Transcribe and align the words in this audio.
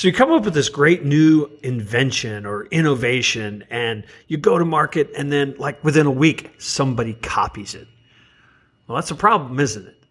So 0.00 0.08
you 0.08 0.14
come 0.14 0.32
up 0.32 0.46
with 0.46 0.54
this 0.54 0.70
great 0.70 1.04
new 1.04 1.50
invention 1.62 2.46
or 2.46 2.64
innovation 2.70 3.64
and 3.68 4.02
you 4.28 4.38
go 4.38 4.56
to 4.56 4.64
market 4.64 5.10
and 5.14 5.30
then 5.30 5.54
like 5.58 5.84
within 5.84 6.06
a 6.06 6.10
week 6.10 6.52
somebody 6.56 7.12
copies 7.12 7.74
it. 7.74 7.86
Well, 8.86 8.96
that's 8.96 9.10
a 9.10 9.14
problem, 9.14 9.60
isn't 9.60 9.86
it? 9.86 10.02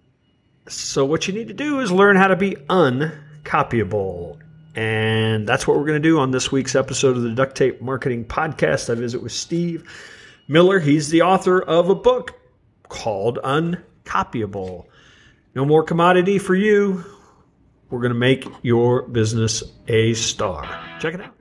So 0.68 1.06
what 1.06 1.28
you 1.28 1.34
need 1.34 1.48
to 1.48 1.56
do 1.56 1.80
is 1.80 1.92
learn 1.92 2.18
how 2.18 2.28
to 2.28 2.36
be 2.36 2.52
uncopyable. 2.70 4.38
And 4.76 5.50
that's 5.50 5.68
what 5.68 5.76
we're 5.76 5.88
going 5.88 6.00
to 6.00 6.08
do 6.08 6.20
on 6.20 6.30
this 6.30 6.52
week's 6.52 6.76
episode 6.76 7.18
of 7.18 7.24
the 7.24 7.32
Duct 7.32 7.58
Tape 7.58 7.82
Marketing 7.82 8.26
Podcast. 8.26 8.92
I 8.92 8.94
visit 8.94 9.24
with 9.24 9.32
Steve 9.32 9.90
Miller. 10.48 10.78
He's 10.78 11.10
the 11.10 11.24
author 11.24 11.60
of 11.60 11.90
a 11.90 11.96
book 11.96 12.40
called 12.90 13.40
Uncopyable. 13.44 14.86
No 15.56 15.66
more 15.66 15.82
commodity 15.82 16.38
for 16.38 16.54
you. 16.54 17.04
We're 17.90 18.02
going 18.02 18.14
to 18.14 18.20
make 18.20 18.46
your 18.62 19.04
business 19.04 19.64
a 19.88 20.14
star. 20.14 20.64
Check 21.00 21.16
it 21.16 21.22
out. 21.22 21.34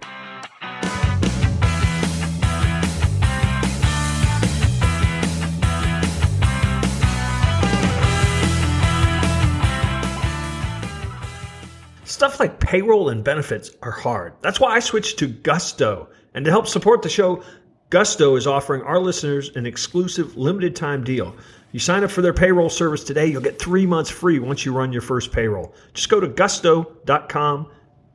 Stuff 12.05 12.41
like 12.41 12.59
payroll 12.59 13.11
and 13.11 13.23
benefits 13.23 13.71
are 13.83 13.91
hard. 13.91 14.33
That's 14.41 14.59
why 14.59 14.75
I 14.75 14.81
switched 14.81 15.19
to 15.19 15.29
Gusto. 15.29 16.09
And 16.35 16.45
to 16.47 16.51
help 16.51 16.67
support 16.67 17.03
the 17.03 17.09
show, 17.09 17.45
Gusto 17.91 18.37
is 18.37 18.47
offering 18.47 18.83
our 18.83 18.99
listeners 18.99 19.55
an 19.55 19.67
exclusive 19.67 20.37
limited 20.37 20.75
time 20.75 21.05
deal. 21.05 21.37
You 21.71 21.81
sign 21.81 22.03
up 22.03 22.11
for 22.11 22.23
their 22.23 22.33
payroll 22.33 22.71
service 22.71 23.05
today, 23.05 23.27
you'll 23.27 23.43
get 23.43 23.59
three 23.59 23.85
months 23.85 24.09
free 24.09 24.39
once 24.39 24.65
you 24.65 24.73
run 24.73 24.91
your 24.91 25.03
first 25.03 25.33
payroll. 25.33 25.75
Just 25.93 26.09
go 26.09 26.19
to 26.19 26.27
gusto.com 26.27 27.71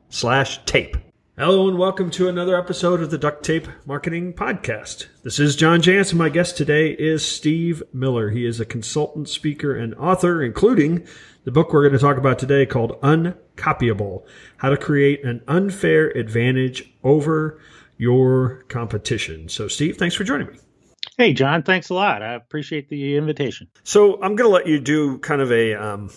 slash 0.08 0.64
tape. 0.64 0.96
Hello 1.38 1.68
and 1.68 1.78
welcome 1.78 2.10
to 2.12 2.28
another 2.28 2.56
episode 2.56 3.00
of 3.00 3.12
the 3.12 3.18
Duct 3.18 3.44
Tape 3.44 3.68
Marketing 3.86 4.32
Podcast. 4.32 5.06
This 5.22 5.38
is 5.38 5.54
John 5.54 5.80
Jantsch. 5.80 6.14
My 6.14 6.28
guest 6.28 6.56
today 6.56 6.90
is 6.90 7.24
Steve 7.24 7.80
Miller. 7.92 8.30
He 8.30 8.44
is 8.44 8.58
a 8.58 8.64
consultant, 8.64 9.28
speaker, 9.28 9.76
and 9.76 9.94
author, 9.96 10.42
including 10.42 11.06
the 11.44 11.52
book 11.52 11.72
we're 11.72 11.82
going 11.82 11.92
to 11.92 11.98
talk 11.98 12.16
about 12.16 12.40
today 12.40 12.66
called 12.66 13.00
Uncopyable 13.02 14.24
How 14.56 14.70
to 14.70 14.76
Create 14.76 15.24
an 15.24 15.42
Unfair 15.46 16.08
Advantage 16.10 16.92
Over 17.04 17.60
Your 17.98 18.64
Competition. 18.68 19.48
So, 19.48 19.68
Steve, 19.68 19.96
thanks 19.96 20.16
for 20.16 20.24
joining 20.24 20.48
me. 20.48 20.58
Hey, 21.16 21.32
John, 21.32 21.62
thanks 21.62 21.90
a 21.90 21.94
lot. 21.94 22.22
I 22.22 22.34
appreciate 22.34 22.88
the 22.88 23.16
invitation. 23.16 23.68
So, 23.82 24.14
I'm 24.14 24.36
going 24.36 24.48
to 24.48 24.54
let 24.54 24.66
you 24.66 24.80
do 24.80 25.18
kind 25.18 25.40
of 25.40 25.52
a 25.52 25.74
um, 25.74 26.10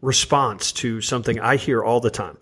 response 0.00 0.72
to 0.72 1.00
something 1.00 1.40
I 1.40 1.56
hear 1.56 1.82
all 1.82 2.00
the 2.00 2.10
time. 2.10 2.38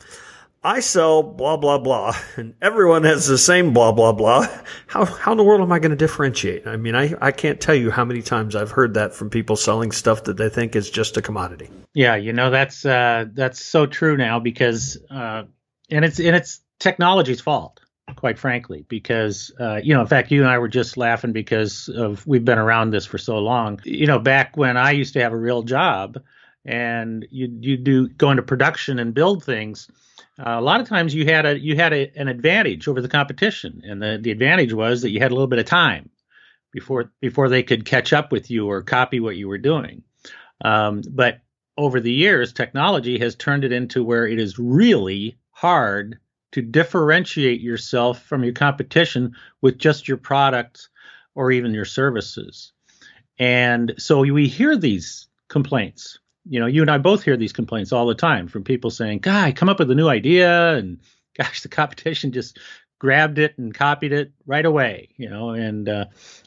I 0.66 0.80
sell 0.80 1.22
blah 1.22 1.56
blah 1.56 1.78
blah, 1.78 2.16
and 2.36 2.54
everyone 2.60 3.04
has 3.04 3.28
the 3.28 3.38
same 3.38 3.72
blah 3.72 3.92
blah 3.92 4.12
blah. 4.12 4.48
How 4.88 5.04
how 5.04 5.30
in 5.30 5.38
the 5.38 5.44
world 5.44 5.60
am 5.60 5.70
I 5.70 5.78
going 5.78 5.90
to 5.90 5.96
differentiate? 5.96 6.66
I 6.66 6.76
mean, 6.76 6.96
I 6.96 7.14
I 7.20 7.30
can't 7.30 7.60
tell 7.60 7.74
you 7.74 7.92
how 7.92 8.04
many 8.04 8.20
times 8.20 8.56
I've 8.56 8.72
heard 8.72 8.94
that 8.94 9.14
from 9.14 9.30
people 9.30 9.54
selling 9.54 9.92
stuff 9.92 10.24
that 10.24 10.36
they 10.36 10.48
think 10.48 10.74
is 10.74 10.90
just 10.90 11.16
a 11.16 11.22
commodity. 11.22 11.70
Yeah, 11.94 12.16
you 12.16 12.32
know 12.32 12.50
that's 12.50 12.84
uh, 12.84 13.26
that's 13.32 13.64
so 13.64 13.86
true 13.86 14.16
now 14.16 14.40
because 14.40 14.98
uh, 15.08 15.44
and 15.88 16.04
it's 16.04 16.18
and 16.18 16.34
it's 16.34 16.60
technology's 16.80 17.40
fault, 17.40 17.80
quite 18.14 18.38
frankly, 18.38 18.84
because 18.88 19.52
uh, 19.58 19.80
you 19.82 19.92
know, 19.94 20.00
in 20.00 20.06
fact, 20.06 20.30
you 20.30 20.42
and 20.42 20.50
I 20.50 20.58
were 20.58 20.68
just 20.68 20.96
laughing 20.96 21.32
because 21.32 21.88
of 21.88 22.26
we've 22.26 22.44
been 22.44 22.58
around 22.58 22.90
this 22.90 23.06
for 23.06 23.18
so 23.18 23.38
long. 23.38 23.80
You 23.84 24.06
know, 24.06 24.18
back 24.18 24.56
when 24.56 24.76
I 24.76 24.92
used 24.92 25.14
to 25.14 25.22
have 25.22 25.32
a 25.32 25.36
real 25.36 25.62
job, 25.62 26.18
and 26.64 27.26
you 27.30 27.48
you 27.60 27.76
do 27.76 28.08
go 28.08 28.30
into 28.30 28.42
production 28.42 28.98
and 28.98 29.12
build 29.12 29.44
things 29.44 29.90
uh, 30.38 30.56
a 30.58 30.60
lot 30.60 30.80
of 30.80 30.88
times 30.88 31.14
you 31.14 31.24
had 31.24 31.46
a 31.46 31.58
you 31.58 31.76
had 31.76 31.92
a, 31.92 32.10
an 32.16 32.28
advantage 32.28 32.88
over 32.88 33.00
the 33.00 33.08
competition, 33.08 33.80
and 33.84 34.02
the, 34.02 34.18
the 34.20 34.30
advantage 34.30 34.72
was 34.72 35.02
that 35.02 35.10
you 35.10 35.20
had 35.20 35.30
a 35.30 35.34
little 35.34 35.46
bit 35.46 35.58
of 35.58 35.64
time 35.64 36.10
before 36.72 37.10
before 37.20 37.48
they 37.48 37.62
could 37.62 37.86
catch 37.86 38.12
up 38.12 38.32
with 38.32 38.50
you 38.50 38.68
or 38.68 38.82
copy 38.82 39.18
what 39.18 39.36
you 39.36 39.48
were 39.48 39.58
doing. 39.58 40.02
Um, 40.62 41.02
but 41.10 41.40
over 41.78 42.00
the 42.00 42.12
years, 42.12 42.52
technology 42.52 43.18
has 43.18 43.34
turned 43.34 43.64
it 43.64 43.72
into 43.72 44.04
where 44.04 44.26
it 44.26 44.38
is 44.38 44.58
really 44.58 45.38
hard 45.52 46.18
to 46.52 46.62
differentiate 46.62 47.60
yourself 47.60 48.22
from 48.22 48.44
your 48.44 48.52
competition 48.52 49.34
with 49.60 49.78
just 49.78 50.08
your 50.08 50.16
products 50.16 50.88
or 51.34 51.50
even 51.50 51.74
your 51.74 51.84
services. 51.84 52.72
And 53.38 53.94
so 53.98 54.20
we 54.20 54.48
hear 54.48 54.76
these 54.76 55.28
complaints 55.48 56.18
you 56.48 56.60
know, 56.60 56.66
you 56.66 56.80
and 56.80 56.90
I 56.90 56.98
both 56.98 57.24
hear 57.24 57.36
these 57.36 57.52
complaints 57.52 57.92
all 57.92 58.06
the 58.06 58.14
time 58.14 58.46
from 58.48 58.64
people 58.64 58.90
saying, 58.90 59.18
"Guy, 59.18 59.52
come 59.52 59.68
up 59.68 59.78
with 59.78 59.90
a 59.90 59.94
new 59.94 60.08
idea," 60.08 60.74
and 60.76 60.98
gosh, 61.38 61.62
the 61.62 61.68
competition 61.68 62.32
just 62.32 62.58
grabbed 62.98 63.38
it 63.38 63.58
and 63.58 63.74
copied 63.74 64.12
it 64.12 64.32
right 64.46 64.64
away. 64.64 65.08
You 65.16 65.28
know, 65.28 65.50
and 65.50 65.88
uh, 65.88 66.06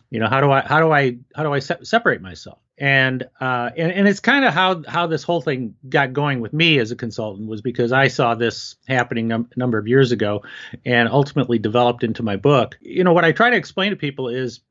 you 0.09 0.19
know, 0.19 0.27
how 0.27 0.41
do 0.41 0.51
I 0.51 0.61
how 0.61 0.79
do 0.79 0.91
I 0.91 1.17
how 1.35 1.43
do 1.43 1.53
I 1.53 1.59
se- 1.59 1.83
separate 1.83 2.21
myself? 2.21 2.59
And 2.77 3.27
uh, 3.39 3.69
and 3.77 3.91
and 3.91 4.07
it's 4.07 4.19
kind 4.19 4.45
of 4.45 4.53
how 4.53 4.83
how 4.87 5.05
this 5.05 5.23
whole 5.23 5.41
thing 5.41 5.75
got 5.87 6.13
going 6.13 6.39
with 6.39 6.53
me 6.53 6.79
as 6.79 6.91
a 6.91 6.95
consultant 6.95 7.47
was 7.47 7.61
because 7.61 7.91
I 7.91 8.07
saw 8.07 8.33
this 8.35 8.75
happening 8.87 9.31
a 9.31 9.45
number 9.55 9.77
of 9.77 9.87
years 9.87 10.11
ago, 10.11 10.43
and 10.85 11.09
ultimately 11.09 11.59
developed 11.59 12.03
into 12.03 12.23
my 12.23 12.37
book. 12.37 12.77
You 12.81 13.03
know, 13.03 13.13
what 13.13 13.25
I 13.25 13.31
try 13.31 13.51
to 13.51 13.57
explain 13.57 13.91
to 13.91 13.95
people 13.95 14.29
is 14.29 14.61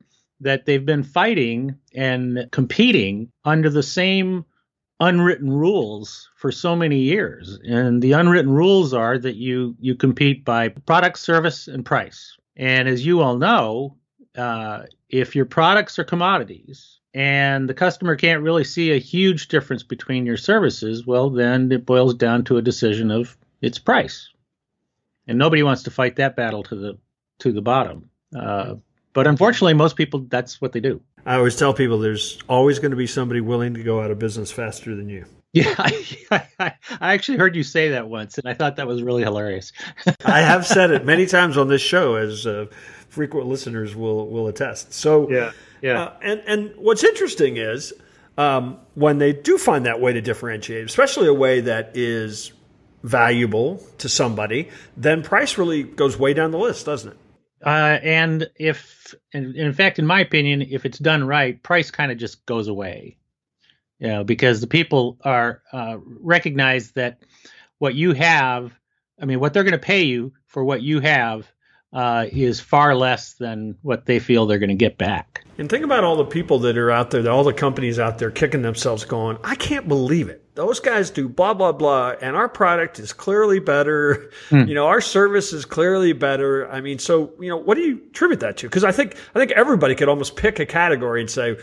that 0.41 0.65
they've 0.65 0.85
been 0.85 1.03
fighting 1.03 1.77
and 1.93 2.49
competing 2.51 3.31
under 3.45 3.69
the 3.69 3.83
same 3.83 4.45
unwritten 5.01 5.49
rules 5.49 6.29
for 6.35 6.51
so 6.51 6.75
many 6.75 6.99
years 6.99 7.57
and 7.63 8.01
the 8.01 8.11
unwritten 8.11 8.51
rules 8.51 8.93
are 8.93 9.17
that 9.17 9.37
you 9.37 9.73
you 9.79 9.95
compete 9.95 10.43
by 10.43 10.67
product 10.67 11.17
service 11.17 11.69
and 11.69 11.85
price 11.85 12.35
and 12.57 12.89
as 12.89 13.05
you 13.05 13.21
all 13.21 13.37
know 13.37 13.95
uh, 14.37 14.83
if 15.09 15.35
your 15.35 15.45
products 15.45 15.99
are 15.99 16.03
commodities 16.03 16.99
and 17.13 17.67
the 17.67 17.73
customer 17.73 18.15
can't 18.15 18.43
really 18.43 18.63
see 18.63 18.91
a 18.91 18.99
huge 18.99 19.47
difference 19.47 19.83
between 19.83 20.25
your 20.25 20.37
services 20.37 21.05
well 21.05 21.29
then 21.29 21.71
it 21.71 21.85
boils 21.85 22.13
down 22.13 22.43
to 22.43 22.57
a 22.57 22.61
decision 22.61 23.11
of 23.11 23.37
its 23.61 23.79
price 23.79 24.29
and 25.27 25.37
nobody 25.37 25.63
wants 25.63 25.83
to 25.83 25.91
fight 25.91 26.15
that 26.17 26.35
battle 26.35 26.63
to 26.63 26.75
the 26.75 26.97
to 27.39 27.51
the 27.51 27.61
bottom 27.61 28.09
uh, 28.37 28.75
but 29.13 29.25
unfortunately 29.25 29.73
most 29.73 29.95
people 29.95 30.25
that's 30.29 30.61
what 30.61 30.71
they 30.71 30.79
do 30.79 31.01
I 31.25 31.35
always 31.35 31.55
tell 31.55 31.73
people 31.73 31.99
there's 31.99 32.39
always 32.47 32.79
going 32.79 32.91
to 32.91 32.97
be 32.97 33.07
somebody 33.07 33.41
willing 33.41 33.73
to 33.75 33.83
go 33.83 34.01
out 34.01 34.11
of 34.11 34.19
business 34.19 34.51
faster 34.51 34.95
than 34.95 35.09
you. 35.09 35.25
Yeah, 35.51 35.73
I, 35.79 36.05
I, 36.29 36.73
I, 37.01 37.13
actually 37.15 37.39
heard 37.39 37.55
you 37.55 37.63
say 37.63 37.89
that 37.89 38.07
once, 38.07 38.37
and 38.37 38.47
I 38.47 38.53
thought 38.53 38.75
that 38.75 38.85
was 38.85 39.01
really 39.01 39.23
hilarious. 39.23 39.71
I 40.23 40.41
have 40.41 40.63
said 40.63 40.91
it 40.91 41.05
many 41.05 41.25
times 41.25 41.57
on 41.57 41.67
this 41.67 41.81
show, 41.81 42.13
as 42.13 42.45
uh, 42.45 42.67
frequent 43.09 43.47
listeners 43.47 43.95
will 43.95 44.27
will 44.27 44.47
attest. 44.47 44.93
So 44.93 45.29
yeah, 45.29 45.51
yeah. 45.81 46.03
Uh, 46.03 46.13
and 46.21 46.43
and 46.47 46.73
what's 46.77 47.03
interesting 47.03 47.57
is 47.57 47.93
um, 48.37 48.79
when 48.95 49.17
they 49.17 49.33
do 49.33 49.57
find 49.57 49.85
that 49.85 49.99
way 49.99 50.13
to 50.13 50.21
differentiate, 50.21 50.85
especially 50.85 51.27
a 51.27 51.33
way 51.33 51.61
that 51.61 51.91
is 51.95 52.53
valuable 53.03 53.83
to 53.97 54.09
somebody, 54.09 54.69
then 54.95 55.23
price 55.23 55.57
really 55.57 55.83
goes 55.83 56.17
way 56.17 56.33
down 56.33 56.51
the 56.51 56.57
list, 56.57 56.85
doesn't 56.85 57.11
it? 57.11 57.17
Uh, 57.65 57.99
and 58.01 58.49
if 58.55 59.13
in, 59.33 59.55
in 59.55 59.73
fact, 59.73 59.99
in 59.99 60.05
my 60.05 60.21
opinion, 60.21 60.61
if 60.61 60.85
it's 60.85 60.99
done 60.99 61.25
right, 61.25 61.61
price 61.61 61.91
kind 61.91 62.11
of 62.11 62.17
just 62.17 62.45
goes 62.45 62.67
away. 62.67 63.17
You 63.99 64.07
know, 64.07 64.23
because 64.23 64.61
the 64.61 64.67
people 64.67 65.17
are 65.25 65.61
uh, 65.73 65.97
recognize 66.21 66.91
that 66.91 67.19
what 67.79 67.95
you 67.95 68.13
have, 68.13 68.71
I 69.21 69.25
mean, 69.25 69.41
what 69.41 69.53
they're 69.53 69.65
going 69.65 69.73
to 69.73 69.77
pay 69.77 70.03
you 70.03 70.31
for 70.45 70.63
what 70.63 70.81
you 70.81 71.01
have 71.01 71.51
uh, 71.91 72.25
is 72.31 72.59
far 72.59 72.95
less 72.95 73.33
than 73.33 73.75
what 73.81 74.05
they 74.05 74.19
feel 74.19 74.45
they're 74.45 74.59
going 74.59 74.69
to 74.69 74.75
get 74.75 74.97
back. 74.97 75.43
And 75.57 75.69
think 75.69 75.83
about 75.83 76.03
all 76.03 76.15
the 76.15 76.25
people 76.25 76.59
that 76.59 76.77
are 76.77 76.91
out 76.91 77.11
there, 77.11 77.29
all 77.29 77.43
the 77.43 77.53
companies 77.53 77.99
out 77.99 78.17
there 78.17 78.31
kicking 78.31 78.61
themselves 78.61 79.03
going, 79.03 79.37
I 79.43 79.55
can't 79.55 79.87
believe 79.87 80.29
it. 80.29 80.55
Those 80.55 80.79
guys 80.79 81.09
do 81.09 81.27
blah, 81.27 81.53
blah, 81.53 81.71
blah. 81.71 82.13
And 82.21 82.35
our 82.35 82.47
product 82.47 82.99
is 82.99 83.13
clearly 83.13 83.59
better. 83.59 84.31
Hmm. 84.49 84.67
You 84.67 84.73
know, 84.73 84.87
our 84.87 85.01
service 85.01 85.53
is 85.53 85.63
clearly 85.63 86.11
better. 86.13 86.67
I 86.71 86.81
mean, 86.81 86.97
so, 86.97 87.33
you 87.39 87.49
know, 87.49 87.57
what 87.57 87.75
do 87.75 87.81
you 87.81 88.01
attribute 88.09 88.39
that 88.39 88.57
to? 88.57 88.67
Because 88.67 88.83
I 88.83 88.91
think, 88.91 89.15
I 89.35 89.39
think 89.39 89.51
everybody 89.51 89.93
could 89.93 90.09
almost 90.09 90.35
pick 90.35 90.59
a 90.59 90.65
category 90.65 91.21
and 91.21 91.29
say, 91.29 91.55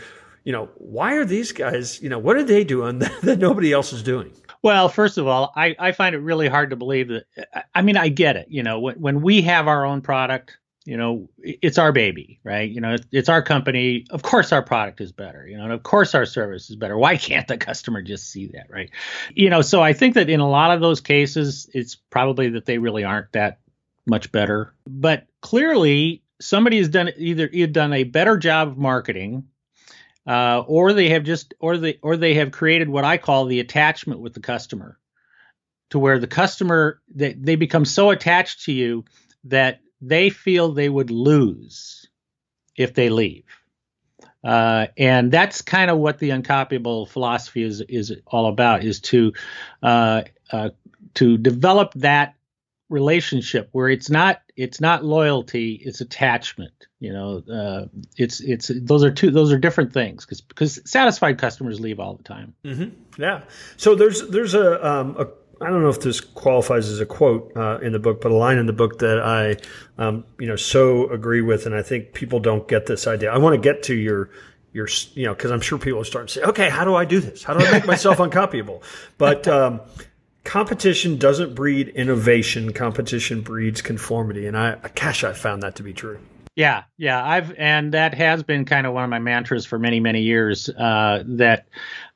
you 0.45 0.53
know, 0.53 0.69
why 0.75 1.15
are 1.15 1.25
these 1.25 1.51
guys, 1.51 2.01
you 2.01 2.07
know, 2.07 2.19
what 2.19 2.37
are 2.37 2.43
they 2.43 2.63
doing 2.63 2.99
that 3.23 3.39
nobody 3.39 3.73
else 3.73 3.91
is 3.91 4.03
doing? 4.03 4.31
Well, 4.67 4.89
first 4.89 5.17
of 5.17 5.27
all, 5.27 5.53
I, 5.55 5.77
I 5.79 5.93
find 5.93 6.13
it 6.13 6.17
really 6.17 6.49
hard 6.49 6.71
to 6.71 6.75
believe 6.75 7.07
that. 7.07 7.23
I 7.73 7.81
mean, 7.81 7.95
I 7.95 8.09
get 8.09 8.35
it. 8.35 8.47
You 8.49 8.63
know, 8.63 8.81
when, 8.81 8.95
when 8.95 9.21
we 9.21 9.43
have 9.43 9.65
our 9.69 9.85
own 9.85 10.01
product, 10.01 10.57
you 10.83 10.97
know, 10.97 11.29
it's 11.41 11.77
our 11.77 11.93
baby, 11.93 12.41
right? 12.43 12.69
You 12.69 12.81
know, 12.81 12.95
it's, 12.95 13.07
it's 13.13 13.29
our 13.29 13.41
company. 13.41 14.05
Of 14.09 14.23
course, 14.23 14.51
our 14.51 14.61
product 14.61 14.99
is 14.99 15.13
better, 15.13 15.47
you 15.47 15.55
know, 15.55 15.63
and 15.63 15.71
of 15.71 15.83
course, 15.83 16.13
our 16.15 16.25
service 16.25 16.69
is 16.69 16.75
better. 16.75 16.97
Why 16.97 17.15
can't 17.15 17.47
the 17.47 17.57
customer 17.57 18.01
just 18.01 18.29
see 18.29 18.47
that, 18.47 18.65
right? 18.69 18.89
You 19.33 19.49
know, 19.49 19.61
so 19.61 19.81
I 19.81 19.93
think 19.93 20.15
that 20.15 20.29
in 20.29 20.41
a 20.41 20.49
lot 20.49 20.71
of 20.71 20.81
those 20.81 20.99
cases, 20.99 21.69
it's 21.73 21.95
probably 21.95 22.49
that 22.49 22.65
they 22.65 22.77
really 22.77 23.05
aren't 23.05 23.31
that 23.31 23.59
much 24.05 24.33
better. 24.33 24.73
But 24.85 25.27
clearly, 25.39 26.23
somebody 26.41 26.79
has 26.79 26.89
done 26.89 27.09
either 27.15 27.47
either 27.53 27.71
done 27.71 27.93
a 27.93 28.03
better 28.03 28.35
job 28.35 28.67
of 28.67 28.77
marketing 28.77 29.45
uh, 30.27 30.63
or 30.67 30.93
they 30.93 31.09
have 31.09 31.23
just 31.23 31.53
or 31.59 31.77
they 31.77 31.99
or 32.03 32.17
they 32.17 32.35
have 32.35 32.51
created 32.51 32.89
what 32.89 33.05
I 33.05 33.17
call 33.17 33.45
the 33.45 33.61
attachment 33.61 34.19
with 34.21 34.33
the 34.33 34.41
customer. 34.41 34.99
to 35.89 35.99
where 35.99 36.19
the 36.19 36.27
customer 36.27 37.01
they, 37.13 37.33
they 37.33 37.55
become 37.55 37.85
so 37.85 38.09
attached 38.11 38.65
to 38.65 38.73
you 38.73 39.05
that 39.45 39.79
they 40.01 40.29
feel 40.29 40.71
they 40.73 40.89
would 40.89 41.11
lose 41.11 42.09
if 42.75 42.93
they 42.93 43.09
leave. 43.09 43.45
Uh, 44.43 44.87
and 44.97 45.31
that's 45.31 45.61
kind 45.61 45.89
of 45.91 45.97
what 45.97 46.19
the 46.19 46.29
uncopyable 46.29 47.07
philosophy 47.07 47.63
is 47.63 47.81
is 47.81 48.13
all 48.27 48.47
about 48.47 48.83
is 48.83 49.01
to 49.01 49.33
uh, 49.83 50.21
uh, 50.51 50.69
to 51.15 51.37
develop 51.37 51.93
that 51.95 52.35
relationship 52.89 53.69
where 53.73 53.89
it's 53.89 54.09
not 54.09 54.41
it's 54.55 54.79
not 54.79 55.03
loyalty 55.03 55.81
it's 55.83 55.99
attachment 55.99 56.87
you 56.99 57.11
know 57.11 57.43
uh, 57.51 57.85
it's 58.15 58.39
it's 58.39 58.71
those 58.81 59.03
are 59.03 59.11
two 59.11 59.29
those 59.29 59.51
are 59.51 59.59
different 59.59 59.91
things 59.91 60.25
because 60.25 60.41
because 60.41 60.79
satisfied 60.89 61.37
customers 61.37 61.79
leave 61.79 61.99
all 61.99 62.15
the 62.15 62.23
time 62.23 62.53
mm-hmm. 62.63 63.21
yeah 63.21 63.41
so 63.75 63.93
there's 63.93 64.27
there's 64.29 64.53
a, 64.53 64.87
um, 64.87 65.15
a 65.19 65.27
I 65.59 65.69
don't 65.69 65.81
know 65.81 65.89
if 65.89 66.01
this 66.01 66.21
qualifies 66.21 66.87
as 66.89 66.99
a 66.99 67.05
quote 67.05 67.51
uh, 67.55 67.79
in 67.81 67.91
the 67.91 67.99
book, 67.99 68.21
but 68.21 68.31
a 68.31 68.35
line 68.35 68.57
in 68.57 68.67
the 68.67 68.73
book 68.73 68.99
that 68.99 69.19
I, 69.19 69.57
um, 70.01 70.23
you 70.39 70.45
know, 70.45 70.55
so 70.55 71.09
agree 71.09 71.41
with, 71.41 71.65
and 71.65 71.73
I 71.73 71.81
think 71.81 72.13
people 72.13 72.39
don't 72.39 72.67
get 72.67 72.85
this 72.85 73.07
idea. 73.07 73.31
I 73.31 73.37
want 73.39 73.55
to 73.55 73.61
get 73.61 73.81
to 73.83 73.95
your, 73.95 74.29
your, 74.71 74.87
you 75.13 75.25
know, 75.25 75.33
because 75.33 75.49
I'm 75.49 75.61
sure 75.61 75.79
people 75.79 75.99
are 76.01 76.05
starting 76.05 76.27
to 76.27 76.33
say, 76.33 76.41
okay, 76.43 76.69
how 76.69 76.85
do 76.85 76.93
I 76.93 77.05
do 77.05 77.19
this? 77.19 77.43
How 77.43 77.55
do 77.55 77.65
I 77.65 77.71
make 77.71 77.87
myself 77.87 78.17
uncopyable? 78.19 78.83
But 79.17 79.47
um, 79.47 79.81
competition 80.47 81.17
doesn't 81.17 81.53
breed 81.53 81.89
innovation. 81.89 82.71
Competition 82.71 83.41
breeds 83.41 83.81
conformity, 83.81 84.47
and 84.47 84.57
I, 84.57 84.77
gosh, 84.95 85.23
I 85.23 85.33
found 85.33 85.61
that 85.61 85.75
to 85.75 85.83
be 85.83 85.93
true. 85.93 86.19
Yeah, 86.55 86.85
yeah, 86.97 87.23
I've 87.23 87.53
and 87.57 87.93
that 87.93 88.15
has 88.15 88.41
been 88.41 88.65
kind 88.65 88.87
of 88.87 88.93
one 88.93 89.03
of 89.03 89.09
my 89.09 89.19
mantras 89.19 89.65
for 89.65 89.77
many, 89.77 89.99
many 89.99 90.21
years. 90.21 90.69
Uh, 90.69 91.23
that 91.27 91.67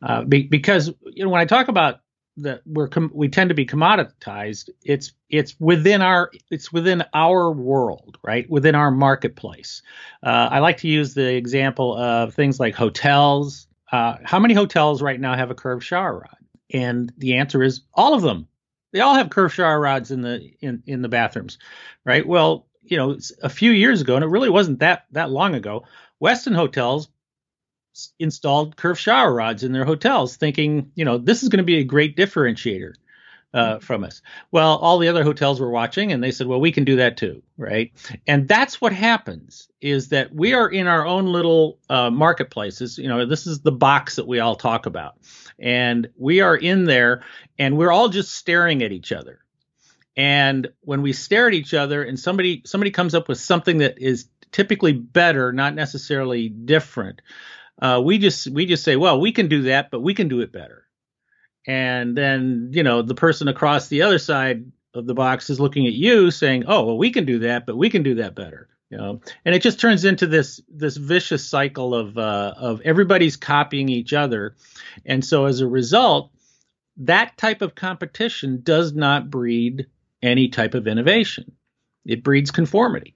uh, 0.02 0.24
be, 0.24 0.44
because 0.44 0.92
you 1.04 1.26
know 1.26 1.30
when 1.30 1.42
I 1.42 1.46
talk 1.46 1.68
about 1.68 2.00
that 2.38 2.62
we're 2.66 2.88
com- 2.88 3.12
we 3.14 3.28
tend 3.28 3.50
to 3.50 3.54
be 3.54 3.66
commoditized 3.66 4.70
it's 4.84 5.12
it's 5.30 5.54
within 5.60 6.02
our 6.02 6.32
it's 6.50 6.72
within 6.72 7.04
our 7.14 7.52
world 7.52 8.18
right 8.24 8.50
within 8.50 8.74
our 8.74 8.90
marketplace 8.90 9.82
uh, 10.24 10.48
i 10.50 10.60
like 10.60 10.78
to 10.78 10.88
use 10.88 11.14
the 11.14 11.36
example 11.36 11.94
of 11.98 12.34
things 12.34 12.58
like 12.58 12.74
hotels 12.74 13.68
uh, 13.92 14.16
how 14.24 14.40
many 14.40 14.54
hotels 14.54 15.02
right 15.02 15.20
now 15.20 15.36
have 15.36 15.52
a 15.52 15.56
curved 15.56 15.84
shower 15.84 16.20
rod 16.20 16.41
and 16.74 17.12
the 17.18 17.36
answer 17.36 17.62
is 17.64 17.82
all 17.94 18.14
of 18.14 18.22
them. 18.22 18.48
They 18.94 19.00
all 19.00 19.16
have 19.16 19.30
curved 19.30 19.56
shower 19.56 19.80
rods 19.80 20.12
in 20.12 20.22
the 20.22 20.52
in 20.60 20.84
in 20.86 21.02
the 21.02 21.10
bathrooms 21.10 21.58
right? 22.06 22.26
Well 22.26 22.68
you 22.84 22.98
know 22.98 23.18
a 23.44 23.50
few 23.50 23.72
years 23.72 24.02
ago 24.02 24.16
and 24.16 24.24
it 24.24 24.30
really 24.30 24.50
wasn't 24.50 24.80
that 24.80 25.06
that 25.12 25.30
long 25.30 25.56
ago 25.56 25.86
westin 26.22 26.56
hotels 26.56 27.10
installed 28.20 28.76
curved 28.78 29.00
shower 29.00 29.34
rods 29.34 29.64
in 29.64 29.72
their 29.72 29.86
hotels, 29.86 30.36
thinking, 30.36 30.92
you 30.96 31.06
know, 31.06 31.18
this 31.18 31.44
is 31.44 31.50
going 31.50 31.58
to 31.58 31.64
be 31.64 31.80
a 31.80 31.84
great 31.84 32.16
differentiator 32.16 32.94
uh, 33.54 33.76
mm-hmm. 33.76 33.80
from 33.80 34.04
us. 34.04 34.22
Well, 34.52 34.78
all 34.78 34.98
the 34.98 35.08
other 35.08 35.24
hotels 35.24 35.60
were 35.60 35.70
watching, 35.70 36.12
and 36.12 36.24
they 36.24 36.32
said, 36.32 36.48
well, 36.48 36.60
we 36.60 36.72
can 36.72 36.84
do 36.84 36.98
that 36.98 37.18
too, 37.18 37.44
right? 37.58 37.92
And 38.28 38.48
that's 38.48 38.80
what 38.80 38.94
happens 38.94 39.68
is 39.82 40.10
that 40.10 40.34
we 40.34 40.54
are 40.54 40.70
in 40.70 40.88
our 40.88 41.06
own 41.06 41.26
little 41.26 41.80
uh, 41.90 42.10
marketplaces. 42.10 42.98
You 42.98 43.08
know, 43.08 43.26
this 43.26 43.48
is 43.48 43.62
the 43.62 43.72
box 43.72 44.16
that 44.16 44.28
we 44.28 44.40
all 44.40 44.56
talk 44.56 44.86
about, 44.86 45.18
and 45.60 46.10
we 46.18 46.42
are 46.42 46.56
in 46.56 46.86
there, 46.86 47.24
and 47.60 47.78
we're 47.78 47.92
all 47.92 48.10
just 48.10 48.34
staring 48.34 48.84
at 48.84 48.92
each 48.92 49.12
other. 49.12 49.40
And 50.18 50.72
when 50.82 51.02
we 51.02 51.14
stare 51.14 51.48
at 51.48 51.54
each 51.54 51.74
other, 51.74 52.04
and 52.04 52.20
somebody 52.20 52.64
somebody 52.66 52.92
comes 52.92 53.16
up 53.16 53.28
with 53.30 53.40
something 53.40 53.80
that 53.80 53.98
is 53.98 54.28
typically 54.52 54.94
better, 54.94 55.54
not 55.54 55.74
necessarily 55.74 56.50
different, 56.50 57.22
uh, 57.82 58.02
we 58.04 58.18
just 58.18 58.48
we 58.50 58.66
just 58.66 58.84
say, 58.84 58.96
well, 58.96 59.20
we 59.20 59.32
can 59.32 59.48
do 59.48 59.64
that, 59.64 59.90
but 59.90 60.02
we 60.02 60.14
can 60.14 60.28
do 60.28 60.42
it 60.42 60.52
better. 60.52 60.86
And 61.68 62.18
then 62.18 62.72
you 62.74 62.84
know 62.84 63.02
the 63.02 63.16
person 63.16 63.48
across 63.48 63.88
the 63.88 64.02
other 64.02 64.20
side 64.20 64.66
of 64.94 65.08
the 65.08 65.14
box 65.14 65.50
is 65.50 65.60
looking 65.60 65.88
at 65.88 65.94
you 65.94 66.32
saying, 66.32 66.66
oh, 66.68 66.84
well, 66.84 66.98
we 66.98 67.12
can 67.12 67.26
do 67.26 67.40
that, 67.40 67.66
but 67.66 67.78
we 67.78 67.90
can 67.90 68.04
do 68.04 68.16
that 68.16 68.36
better. 68.36 68.68
You 68.90 68.98
know, 68.98 69.22
and 69.46 69.56
it 69.56 69.62
just 69.62 69.80
turns 69.80 70.04
into 70.04 70.28
this 70.28 70.60
this 70.70 70.98
vicious 70.98 71.48
cycle 71.48 71.96
of 71.96 72.18
uh, 72.18 72.54
of 72.58 72.82
everybody's 72.82 73.38
copying 73.38 73.88
each 73.88 74.12
other, 74.12 74.56
and 75.06 75.24
so 75.24 75.46
as 75.46 75.62
a 75.62 75.68
result, 75.68 76.32
that 76.98 77.38
type 77.38 77.62
of 77.62 77.74
competition 77.74 78.60
does 78.64 78.94
not 78.94 79.30
breed 79.30 79.88
any 80.22 80.50
type 80.50 80.74
of 80.74 80.88
innovation. 80.88 81.54
It 82.06 82.22
breeds 82.22 82.52
conformity. 82.52 83.16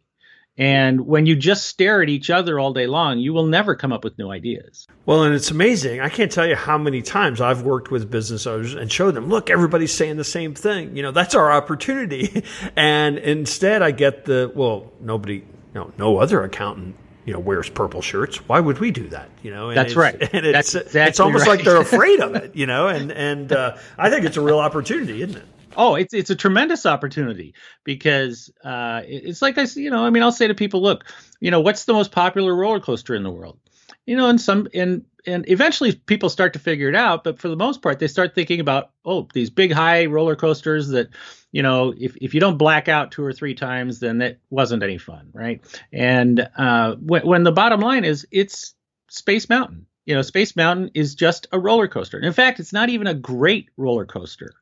And 0.57 1.01
when 1.05 1.25
you 1.25 1.35
just 1.35 1.65
stare 1.65 2.01
at 2.01 2.07
each 2.07 2.29
other 2.29 2.59
all 2.59 2.71
day 2.71 2.87
long, 2.87 3.19
you 3.19 3.33
will 3.33 3.45
never 3.45 3.75
come 3.75 3.91
up 3.91 4.03
with 4.05 4.17
new 4.17 4.31
ideas. 4.31 4.87
Well, 5.05 5.23
and 5.23 5.35
it's 5.35 5.51
amazing. 5.51 5.99
I 5.99 6.07
can't 6.07 6.31
tell 6.31 6.47
you 6.47 6.55
how 6.55 6.77
many 6.77 7.01
times 7.01 7.41
I've 7.41 7.63
worked 7.63 7.91
with 7.91 8.09
business 8.09 8.47
owners 8.47 8.73
and 8.73 8.89
showed 8.89 9.15
them, 9.15 9.27
look, 9.27 9.49
everybody's 9.49 9.91
saying 9.91 10.15
the 10.15 10.23
same 10.23 10.55
thing. 10.55 10.95
You 10.95 11.03
know, 11.03 11.11
that's 11.11 11.35
our 11.35 11.51
opportunity. 11.51 12.43
and 12.77 13.17
instead, 13.17 13.81
I 13.81 13.91
get 13.91 14.23
the, 14.23 14.51
well, 14.55 14.93
nobody, 15.01 15.43
no, 15.73 15.91
no 15.97 16.19
other 16.19 16.41
accountant 16.43 16.95
you 17.25 17.33
know 17.33 17.39
wears 17.39 17.67
purple 17.69 18.01
shirts 18.01 18.37
why 18.47 18.59
would 18.59 18.79
we 18.79 18.91
do 18.91 19.07
that 19.09 19.27
you 19.41 19.49
know 19.49 19.69
and 19.69 19.77
that's 19.77 19.95
right 19.95 20.13
and 20.33 20.45
it's, 20.45 20.75
exactly 20.75 21.01
it's 21.01 21.19
almost 21.19 21.47
right. 21.47 21.57
like 21.57 21.65
they're 21.65 21.81
afraid 21.81 22.19
of 22.19 22.35
it 22.35 22.55
you 22.55 22.67
know 22.67 22.87
and 22.87 23.11
and 23.11 23.51
uh, 23.51 23.75
i 23.97 24.11
think 24.11 24.25
it's 24.25 24.37
a 24.37 24.41
real 24.41 24.59
opportunity 24.59 25.23
isn't 25.23 25.37
it 25.37 25.45
Oh, 25.75 25.95
it's 25.95 26.13
it's 26.13 26.29
a 26.29 26.35
tremendous 26.35 26.85
opportunity 26.85 27.53
because 27.83 28.51
uh, 28.63 29.01
it's 29.05 29.41
like 29.41 29.57
I 29.57 29.63
you 29.75 29.89
know 29.89 30.05
I 30.05 30.09
mean 30.09 30.23
I'll 30.23 30.31
say 30.31 30.47
to 30.47 30.53
people, 30.55 30.81
look, 30.81 31.05
you 31.39 31.51
know 31.51 31.61
what's 31.61 31.85
the 31.85 31.93
most 31.93 32.11
popular 32.11 32.55
roller 32.55 32.79
coaster 32.79 33.15
in 33.15 33.23
the 33.23 33.31
world? 33.31 33.59
You 34.05 34.15
know, 34.15 34.29
and 34.29 34.39
some 34.39 34.67
and 34.73 35.05
and 35.27 35.49
eventually 35.49 35.93
people 35.93 36.29
start 36.29 36.53
to 36.53 36.59
figure 36.59 36.89
it 36.89 36.95
out, 36.95 37.23
but 37.23 37.39
for 37.39 37.47
the 37.47 37.55
most 37.55 37.81
part 37.81 37.99
they 37.99 38.07
start 38.07 38.35
thinking 38.35 38.59
about 38.59 38.91
oh 39.03 39.27
these 39.33 39.49
big 39.49 39.71
high 39.71 40.05
roller 40.05 40.35
coasters 40.35 40.89
that 40.89 41.09
you 41.51 41.63
know 41.63 41.93
if 41.97 42.15
if 42.17 42.33
you 42.33 42.39
don't 42.39 42.57
black 42.57 42.87
out 42.87 43.11
two 43.11 43.23
or 43.23 43.33
three 43.33 43.55
times 43.55 43.99
then 43.99 44.19
that 44.19 44.39
wasn't 44.49 44.83
any 44.83 44.97
fun, 44.97 45.29
right? 45.33 45.61
And 45.91 46.47
uh, 46.57 46.95
when 46.95 47.25
when 47.25 47.43
the 47.43 47.51
bottom 47.51 47.81
line 47.81 48.05
is 48.05 48.27
it's 48.31 48.75
Space 49.09 49.49
Mountain. 49.49 49.87
You 50.05 50.13
know, 50.13 50.21
Space 50.21 50.55
Mountain 50.55 50.91
is 50.93 51.15
just 51.15 51.47
a 51.51 51.59
roller 51.59 51.87
coaster. 51.87 52.19
In 52.19 52.33
fact, 52.33 52.59
it's 52.59 52.73
not 52.73 52.89
even 52.89 53.07
a 53.07 53.13
great 53.15 53.69
roller 53.75 54.05
coaster. 54.05 54.53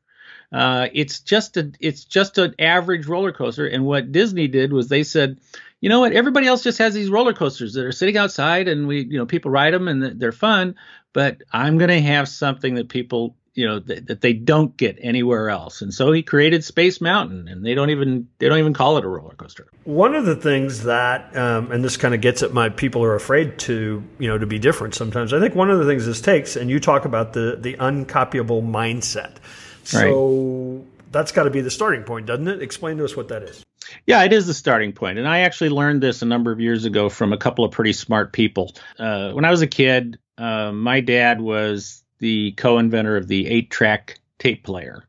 Uh, 0.52 0.88
it's 0.92 1.20
just 1.20 1.56
a 1.56 1.72
it's 1.80 2.04
just 2.04 2.38
an 2.38 2.54
average 2.58 3.06
roller 3.06 3.32
coaster. 3.32 3.66
And 3.66 3.84
what 3.84 4.12
Disney 4.12 4.48
did 4.48 4.72
was 4.72 4.88
they 4.88 5.02
said, 5.02 5.38
you 5.80 5.88
know 5.88 6.00
what, 6.00 6.12
everybody 6.12 6.46
else 6.46 6.62
just 6.62 6.78
has 6.78 6.94
these 6.94 7.10
roller 7.10 7.32
coasters 7.32 7.74
that 7.74 7.84
are 7.84 7.92
sitting 7.92 8.16
outside, 8.16 8.68
and 8.68 8.86
we 8.86 9.02
you 9.04 9.18
know 9.18 9.26
people 9.26 9.50
ride 9.50 9.74
them 9.74 9.88
and 9.88 10.20
they're 10.20 10.32
fun. 10.32 10.76
But 11.12 11.42
I'm 11.52 11.78
to 11.78 12.00
have 12.00 12.28
something 12.28 12.74
that 12.74 12.88
people 12.88 13.36
you 13.54 13.66
know 13.66 13.80
th- 13.80 14.04
that 14.06 14.20
they 14.20 14.32
don't 14.32 14.76
get 14.76 14.98
anywhere 15.00 15.48
else. 15.48 15.80
And 15.80 15.94
so 15.94 16.12
he 16.12 16.22
created 16.22 16.64
space 16.64 17.00
mountain 17.00 17.48
and 17.48 17.64
they 17.64 17.74
don't 17.74 17.90
even 17.90 18.28
they 18.38 18.48
don't 18.48 18.58
even 18.58 18.74
call 18.74 18.98
it 18.98 19.04
a 19.04 19.08
roller 19.08 19.34
coaster. 19.34 19.68
One 19.84 20.14
of 20.14 20.26
the 20.26 20.36
things 20.36 20.84
that 20.84 21.36
um, 21.36 21.70
and 21.72 21.82
this 21.82 21.96
kind 21.96 22.14
of 22.14 22.20
gets 22.20 22.42
at 22.42 22.52
my 22.52 22.68
people 22.68 23.02
are 23.04 23.14
afraid 23.14 23.58
to 23.60 24.02
you 24.18 24.28
know 24.28 24.38
to 24.38 24.46
be 24.46 24.58
different 24.58 24.94
sometimes. 24.94 25.32
I 25.32 25.40
think 25.40 25.54
one 25.54 25.70
of 25.70 25.78
the 25.78 25.86
things 25.86 26.04
this 26.04 26.20
takes 26.20 26.56
and 26.56 26.68
you 26.68 26.80
talk 26.80 27.04
about 27.04 27.32
the 27.32 27.56
the 27.60 27.74
uncopyable 27.74 28.62
mindset 28.62 29.36
so 29.84 30.82
right. 30.82 31.12
that's 31.12 31.32
got 31.32 31.44
to 31.44 31.50
be 31.50 31.60
the 31.60 31.70
starting 31.70 32.02
point, 32.02 32.26
doesn't 32.26 32.48
it? 32.48 32.62
Explain 32.62 32.98
to 32.98 33.04
us 33.04 33.16
what 33.16 33.28
that 33.28 33.42
is. 33.42 33.64
Yeah, 34.06 34.24
it 34.24 34.32
is 34.32 34.46
the 34.46 34.54
starting 34.54 34.92
point. 34.92 35.18
And 35.18 35.28
I 35.28 35.40
actually 35.40 35.70
learned 35.70 36.02
this 36.02 36.22
a 36.22 36.26
number 36.26 36.52
of 36.52 36.60
years 36.60 36.84
ago 36.84 37.08
from 37.08 37.32
a 37.32 37.38
couple 37.38 37.64
of 37.64 37.72
pretty 37.72 37.92
smart 37.92 38.32
people. 38.32 38.74
Uh, 38.98 39.32
when 39.32 39.44
I 39.44 39.50
was 39.50 39.62
a 39.62 39.66
kid, 39.66 40.18
uh, 40.38 40.72
my 40.72 41.00
dad 41.00 41.40
was 41.40 42.02
the 42.18 42.52
co 42.52 42.78
inventor 42.78 43.16
of 43.16 43.28
the 43.28 43.46
eight 43.46 43.70
track 43.70 44.18
tape 44.38 44.64
player. 44.64 45.06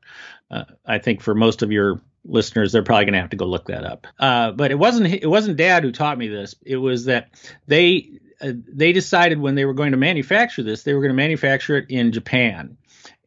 Uh, 0.52 0.66
I 0.86 1.00
think 1.00 1.22
for 1.22 1.34
most 1.34 1.62
of 1.62 1.72
your 1.72 2.02
listeners, 2.24 2.72
they're 2.72 2.84
probably 2.84 3.06
going 3.06 3.14
to 3.14 3.22
have 3.22 3.30
to 3.32 3.38
go 3.38 3.46
look 3.46 3.68
that 3.68 3.84
up. 3.84 4.08
Uh, 4.20 4.52
but 4.52 4.72
it 4.72 4.80
wasn't 4.80 5.08
it 5.08 5.28
wasn't 5.28 5.58
Dad 5.58 5.84
who 5.84 5.92
taught 5.92 6.18
me 6.18 6.28
this. 6.28 6.56
It 6.66 6.78
was 6.78 7.06
that 7.06 7.30
they 7.68 8.20
uh, 8.42 8.52
they 8.54 8.92
decided 8.92 9.40
when 9.40 9.56
they 9.56 9.66
were 9.66 9.74
going 9.74 9.92
to 9.92 9.98
manufacture 9.98 10.64
this, 10.64 10.84
they 10.84 10.94
were 10.94 11.02
going 11.02 11.12
to 11.12 11.16
manufacture 11.16 11.78
it 11.78 11.90
in 11.90 12.12
Japan. 12.12 12.78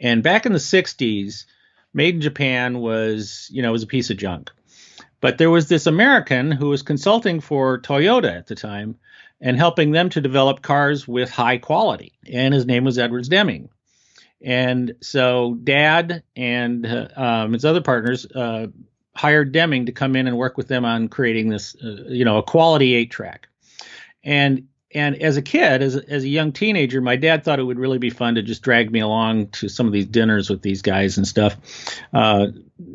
And 0.00 0.22
back 0.22 0.46
in 0.46 0.52
the 0.52 0.58
60s, 0.58 1.44
made 1.92 2.16
in 2.16 2.20
Japan 2.20 2.78
was, 2.80 3.48
you 3.52 3.62
know, 3.62 3.72
was 3.72 3.82
a 3.82 3.88
piece 3.88 4.10
of 4.10 4.16
junk. 4.16 4.50
But 5.20 5.38
there 5.38 5.50
was 5.50 5.68
this 5.68 5.86
American 5.86 6.52
who 6.52 6.68
was 6.68 6.82
consulting 6.82 7.40
for 7.40 7.80
Toyota 7.80 8.36
at 8.36 8.46
the 8.46 8.54
time 8.54 8.96
and 9.40 9.56
helping 9.56 9.90
them 9.90 10.10
to 10.10 10.20
develop 10.20 10.62
cars 10.62 11.08
with 11.08 11.30
high 11.30 11.58
quality. 11.58 12.12
And 12.30 12.54
his 12.54 12.66
name 12.66 12.84
was 12.84 12.98
Edwards 12.98 13.28
Deming. 13.28 13.68
And 14.40 14.94
so 15.00 15.54
Dad 15.62 16.22
and 16.36 16.86
uh, 16.86 17.08
um, 17.16 17.52
his 17.52 17.64
other 17.64 17.80
partners 17.80 18.26
uh, 18.26 18.68
hired 19.16 19.52
Deming 19.52 19.86
to 19.86 19.92
come 19.92 20.14
in 20.14 20.28
and 20.28 20.36
work 20.36 20.56
with 20.56 20.68
them 20.68 20.84
on 20.84 21.08
creating 21.08 21.48
this, 21.48 21.74
uh, 21.82 22.04
you 22.08 22.24
know, 22.24 22.38
a 22.38 22.42
quality 22.42 22.94
eight 22.94 23.10
track. 23.10 23.48
And 24.22 24.68
and 24.92 25.20
as 25.22 25.36
a 25.36 25.42
kid, 25.42 25.82
as 25.82 25.96
as 25.96 26.24
a 26.24 26.28
young 26.28 26.52
teenager, 26.52 27.00
my 27.00 27.16
dad 27.16 27.44
thought 27.44 27.58
it 27.58 27.64
would 27.64 27.78
really 27.78 27.98
be 27.98 28.10
fun 28.10 28.34
to 28.36 28.42
just 28.42 28.62
drag 28.62 28.90
me 28.90 29.00
along 29.00 29.48
to 29.48 29.68
some 29.68 29.86
of 29.86 29.92
these 29.92 30.06
dinners 30.06 30.48
with 30.48 30.62
these 30.62 30.82
guys 30.82 31.16
and 31.16 31.26
stuff. 31.26 31.56
Uh, 32.12 32.48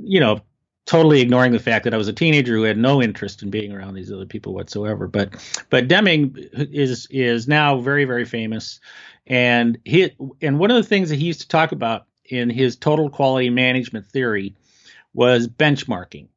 you 0.04 0.20
know, 0.20 0.42
totally 0.86 1.22
ignoring 1.22 1.52
the 1.52 1.60
fact 1.60 1.84
that 1.84 1.94
I 1.94 1.98
was 1.98 2.08
a 2.08 2.14
teenager 2.14 2.56
who 2.56 2.64
had 2.64 2.78
no 2.78 3.02
interest 3.02 3.44
in 3.44 3.50
being 3.50 3.72
around 3.72 3.94
these 3.94 4.12
other 4.12 4.26
people 4.26 4.54
whatsoever. 4.54 5.08
But 5.08 5.36
but 5.70 5.88
Deming 5.88 6.36
is 6.54 7.08
is 7.12 7.48
now 7.48 7.80
very 7.80 8.06
very 8.06 8.26
famous, 8.26 8.80
and 9.28 9.78
he 9.86 10.12
and 10.42 10.60
one 10.60 10.72
of 10.72 10.78
the 10.78 10.88
things 10.88 11.10
that 11.10 11.20
he 11.20 11.26
used 11.26 11.42
to 11.42 11.48
talk 11.48 11.72
about 11.72 12.08
in 12.26 12.50
his 12.50 12.76
total 12.76 13.10
quality 13.10 13.50
management 13.50 14.08
theory 14.08 14.56
was 15.14 15.48
benchmarking. 15.48 16.28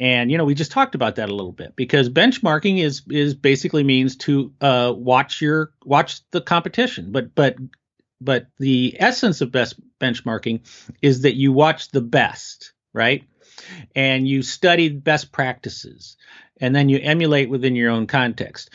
And 0.00 0.30
you 0.30 0.38
know, 0.38 0.44
we 0.44 0.54
just 0.54 0.70
talked 0.70 0.94
about 0.94 1.16
that 1.16 1.28
a 1.28 1.34
little 1.34 1.52
bit 1.52 1.74
because 1.74 2.08
benchmarking 2.08 2.78
is 2.78 3.02
is 3.10 3.34
basically 3.34 3.82
means 3.82 4.16
to 4.16 4.52
uh, 4.60 4.92
watch 4.96 5.40
your 5.40 5.72
watch 5.84 6.20
the 6.30 6.40
competition, 6.40 7.10
but 7.10 7.34
but 7.34 7.56
but 8.20 8.46
the 8.58 8.96
essence 8.98 9.40
of 9.40 9.52
best 9.52 9.74
benchmarking 9.98 10.60
is 11.02 11.22
that 11.22 11.34
you 11.34 11.52
watch 11.52 11.90
the 11.90 12.00
best, 12.00 12.72
right? 12.92 13.24
And 13.94 14.26
you 14.26 14.42
study 14.42 14.88
best 14.88 15.32
practices, 15.32 16.16
and 16.60 16.74
then 16.74 16.88
you 16.88 16.98
emulate 16.98 17.50
within 17.50 17.74
your 17.74 17.90
own 17.90 18.06
context. 18.06 18.70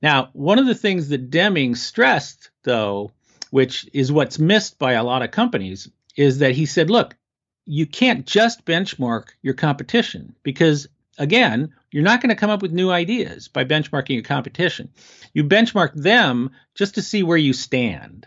Now, 0.00 0.30
one 0.32 0.58
of 0.58 0.66
the 0.66 0.74
things 0.74 1.08
that 1.10 1.30
Deming 1.30 1.74
stressed, 1.74 2.50
though, 2.64 3.12
which 3.50 3.88
is 3.92 4.10
what's 4.10 4.38
missed 4.38 4.78
by 4.78 4.94
a 4.94 5.04
lot 5.04 5.22
of 5.22 5.30
companies, 5.30 5.88
is 6.16 6.38
that 6.38 6.52
he 6.52 6.66
said, 6.66 6.90
look, 6.90 7.16
you 7.64 7.86
can't 7.86 8.26
just 8.26 8.64
benchmark 8.64 9.28
your 9.42 9.54
competition 9.54 10.34
because 10.42 10.88
again, 11.18 11.74
you're 11.90 12.02
not 12.02 12.20
going 12.20 12.30
to 12.30 12.40
come 12.40 12.50
up 12.50 12.62
with 12.62 12.72
new 12.72 12.90
ideas 12.90 13.48
by 13.48 13.64
benchmarking 13.64 14.14
your 14.14 14.22
competition. 14.22 14.88
You 15.32 15.44
benchmark 15.44 15.92
them 15.94 16.50
just 16.74 16.94
to 16.96 17.02
see 17.02 17.22
where 17.22 17.38
you 17.38 17.52
stand 17.52 18.26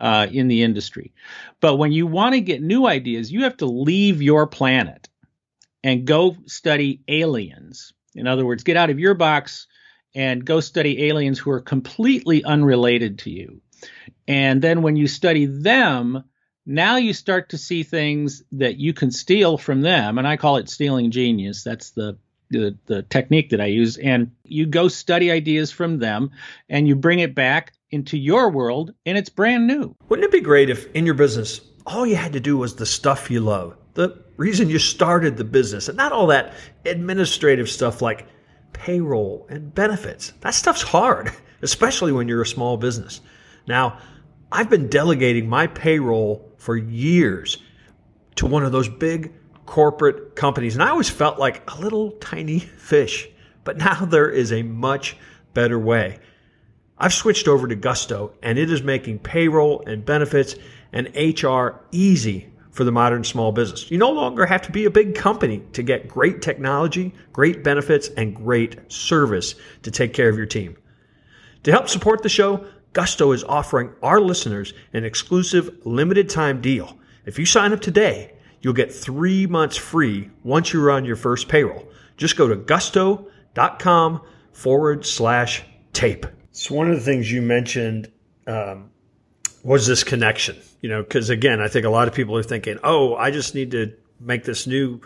uh, 0.00 0.26
in 0.30 0.48
the 0.48 0.62
industry. 0.62 1.12
But 1.60 1.76
when 1.76 1.92
you 1.92 2.06
want 2.06 2.34
to 2.34 2.40
get 2.40 2.62
new 2.62 2.86
ideas, 2.86 3.30
you 3.30 3.44
have 3.44 3.56
to 3.58 3.66
leave 3.66 4.20
your 4.20 4.46
planet 4.46 5.08
and 5.82 6.06
go 6.06 6.36
study 6.46 7.02
aliens. 7.08 7.92
In 8.14 8.26
other 8.26 8.44
words, 8.44 8.64
get 8.64 8.76
out 8.76 8.90
of 8.90 8.98
your 8.98 9.14
box 9.14 9.66
and 10.14 10.44
go 10.44 10.60
study 10.60 11.06
aliens 11.08 11.38
who 11.38 11.50
are 11.50 11.60
completely 11.60 12.44
unrelated 12.44 13.20
to 13.20 13.30
you. 13.30 13.60
And 14.26 14.62
then 14.62 14.82
when 14.82 14.96
you 14.96 15.06
study 15.06 15.46
them, 15.46 16.24
now 16.66 16.96
you 16.96 17.12
start 17.12 17.50
to 17.50 17.58
see 17.58 17.82
things 17.82 18.42
that 18.52 18.76
you 18.76 18.92
can 18.92 19.10
steal 19.10 19.58
from 19.58 19.82
them 19.82 20.18
and 20.18 20.26
i 20.26 20.36
call 20.36 20.56
it 20.56 20.68
stealing 20.68 21.10
genius. 21.10 21.62
That's 21.62 21.90
the 21.90 22.18
the, 22.50 22.76
the 22.86 23.02
technique 23.02 23.50
that 23.50 23.60
i 23.60 23.66
use. 23.66 23.96
And 23.96 24.30
you 24.44 24.66
go 24.66 24.88
study 24.88 25.30
ideas 25.30 25.72
from 25.72 25.98
them 25.98 26.30
and 26.68 26.86
you 26.86 26.94
bring 26.94 27.18
it 27.18 27.34
back 27.34 27.72
into 27.90 28.16
your 28.16 28.50
world 28.50 28.94
and 29.06 29.18
it's 29.18 29.30
brand 29.30 29.66
new. 29.66 29.96
Wouldn't 30.08 30.26
it 30.26 30.32
be 30.32 30.40
great 30.40 30.70
if 30.70 30.90
in 30.92 31.06
your 31.06 31.14
business 31.14 31.60
all 31.86 32.06
you 32.06 32.16
had 32.16 32.32
to 32.34 32.40
do 32.40 32.56
was 32.56 32.76
the 32.76 32.86
stuff 32.86 33.30
you 33.30 33.40
love? 33.40 33.76
The 33.94 34.22
reason 34.36 34.68
you 34.68 34.78
started 34.78 35.36
the 35.36 35.44
business 35.44 35.88
and 35.88 35.96
not 35.96 36.12
all 36.12 36.28
that 36.28 36.54
administrative 36.84 37.68
stuff 37.68 38.02
like 38.02 38.26
payroll 38.72 39.46
and 39.48 39.74
benefits. 39.74 40.32
That 40.40 40.54
stuff's 40.54 40.82
hard 40.82 41.32
especially 41.62 42.12
when 42.12 42.28
you're 42.28 42.42
a 42.42 42.46
small 42.46 42.76
business. 42.76 43.20
Now 43.66 43.98
I've 44.52 44.70
been 44.70 44.88
delegating 44.88 45.48
my 45.48 45.66
payroll 45.66 46.43
for 46.64 46.78
years 46.78 47.58
to 48.36 48.46
one 48.46 48.64
of 48.64 48.72
those 48.72 48.88
big 48.88 49.34
corporate 49.66 50.34
companies. 50.34 50.74
And 50.74 50.82
I 50.82 50.88
always 50.88 51.10
felt 51.10 51.38
like 51.38 51.70
a 51.70 51.78
little 51.78 52.12
tiny 52.12 52.58
fish. 52.58 53.28
But 53.64 53.76
now 53.76 54.04
there 54.06 54.30
is 54.30 54.50
a 54.50 54.62
much 54.62 55.14
better 55.52 55.78
way. 55.78 56.20
I've 56.96 57.12
switched 57.12 57.48
over 57.48 57.68
to 57.68 57.74
Gusto 57.74 58.32
and 58.42 58.58
it 58.58 58.70
is 58.70 58.82
making 58.82 59.18
payroll 59.18 59.84
and 59.86 60.06
benefits 60.06 60.56
and 60.90 61.08
HR 61.14 61.80
easy 61.92 62.48
for 62.70 62.84
the 62.84 62.92
modern 62.92 63.24
small 63.24 63.52
business. 63.52 63.90
You 63.90 63.98
no 63.98 64.12
longer 64.12 64.46
have 64.46 64.62
to 64.62 64.72
be 64.72 64.86
a 64.86 64.90
big 64.90 65.14
company 65.14 65.62
to 65.74 65.82
get 65.82 66.08
great 66.08 66.40
technology, 66.40 67.12
great 67.34 67.62
benefits, 67.62 68.08
and 68.08 68.34
great 68.34 68.90
service 68.90 69.54
to 69.82 69.90
take 69.90 70.14
care 70.14 70.30
of 70.30 70.38
your 70.38 70.46
team. 70.46 70.78
To 71.64 71.72
help 71.72 71.90
support 71.90 72.22
the 72.22 72.28
show, 72.30 72.66
Gusto 72.94 73.32
is 73.32 73.44
offering 73.44 73.90
our 74.02 74.20
listeners 74.20 74.72
an 74.94 75.04
exclusive 75.04 75.84
limited 75.84 76.30
time 76.30 76.62
deal. 76.62 76.96
If 77.26 77.38
you 77.38 77.44
sign 77.44 77.72
up 77.72 77.80
today, 77.80 78.32
you'll 78.62 78.72
get 78.72 78.94
three 78.94 79.46
months 79.46 79.76
free 79.76 80.30
once 80.42 80.72
you 80.72 80.80
run 80.80 81.04
your 81.04 81.16
first 81.16 81.48
payroll. 81.48 81.86
Just 82.16 82.36
go 82.36 82.48
to 82.48 82.56
gusto.com 82.56 84.22
forward 84.52 85.04
slash 85.04 85.64
tape. 85.92 86.24
So, 86.52 86.74
one 86.74 86.88
of 86.88 86.94
the 86.94 87.02
things 87.02 87.30
you 87.30 87.42
mentioned 87.42 88.10
um, 88.46 88.90
was 89.64 89.86
this 89.86 90.04
connection, 90.04 90.56
you 90.80 90.88
know, 90.88 91.02
because 91.02 91.30
again, 91.30 91.60
I 91.60 91.68
think 91.68 91.84
a 91.84 91.90
lot 91.90 92.06
of 92.06 92.14
people 92.14 92.36
are 92.36 92.42
thinking, 92.42 92.78
oh, 92.84 93.16
I 93.16 93.32
just 93.32 93.54
need 93.54 93.72
to 93.72 93.92
make 94.20 94.44
this 94.44 94.66
new 94.66 95.00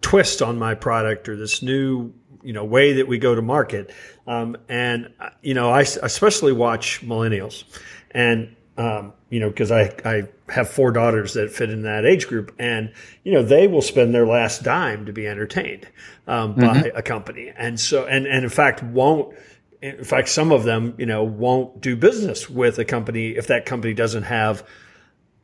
twist 0.00 0.42
on 0.42 0.58
my 0.58 0.74
product 0.74 1.28
or 1.28 1.36
this 1.36 1.62
new 1.62 2.12
you 2.42 2.52
know 2.52 2.64
way 2.64 2.94
that 2.94 3.08
we 3.08 3.18
go 3.18 3.34
to 3.34 3.42
market. 3.42 3.90
Um, 4.26 4.56
and 4.68 5.12
you 5.42 5.54
know, 5.54 5.70
I 5.70 5.80
especially 5.80 6.52
watch 6.52 7.00
millennials, 7.02 7.64
and 8.10 8.54
um, 8.76 9.12
you 9.30 9.40
know, 9.40 9.48
because 9.48 9.70
I 9.70 9.94
I 10.04 10.28
have 10.48 10.68
four 10.68 10.92
daughters 10.92 11.34
that 11.34 11.50
fit 11.50 11.70
in 11.70 11.82
that 11.82 12.04
age 12.04 12.28
group, 12.28 12.54
and 12.58 12.92
you 13.24 13.32
know, 13.32 13.42
they 13.42 13.66
will 13.66 13.82
spend 13.82 14.14
their 14.14 14.26
last 14.26 14.62
dime 14.62 15.06
to 15.06 15.12
be 15.12 15.26
entertained 15.26 15.86
um, 16.26 16.54
by 16.54 16.62
mm-hmm. 16.62 16.96
a 16.96 17.02
company, 17.02 17.52
and 17.56 17.78
so 17.78 18.06
and 18.06 18.26
and 18.26 18.44
in 18.44 18.50
fact 18.50 18.82
won't. 18.82 19.34
In 19.80 20.02
fact, 20.02 20.28
some 20.28 20.50
of 20.50 20.64
them, 20.64 20.96
you 20.98 21.06
know, 21.06 21.22
won't 21.22 21.80
do 21.80 21.94
business 21.94 22.50
with 22.50 22.80
a 22.80 22.84
company 22.84 23.36
if 23.36 23.46
that 23.46 23.64
company 23.64 23.94
doesn't 23.94 24.24
have 24.24 24.68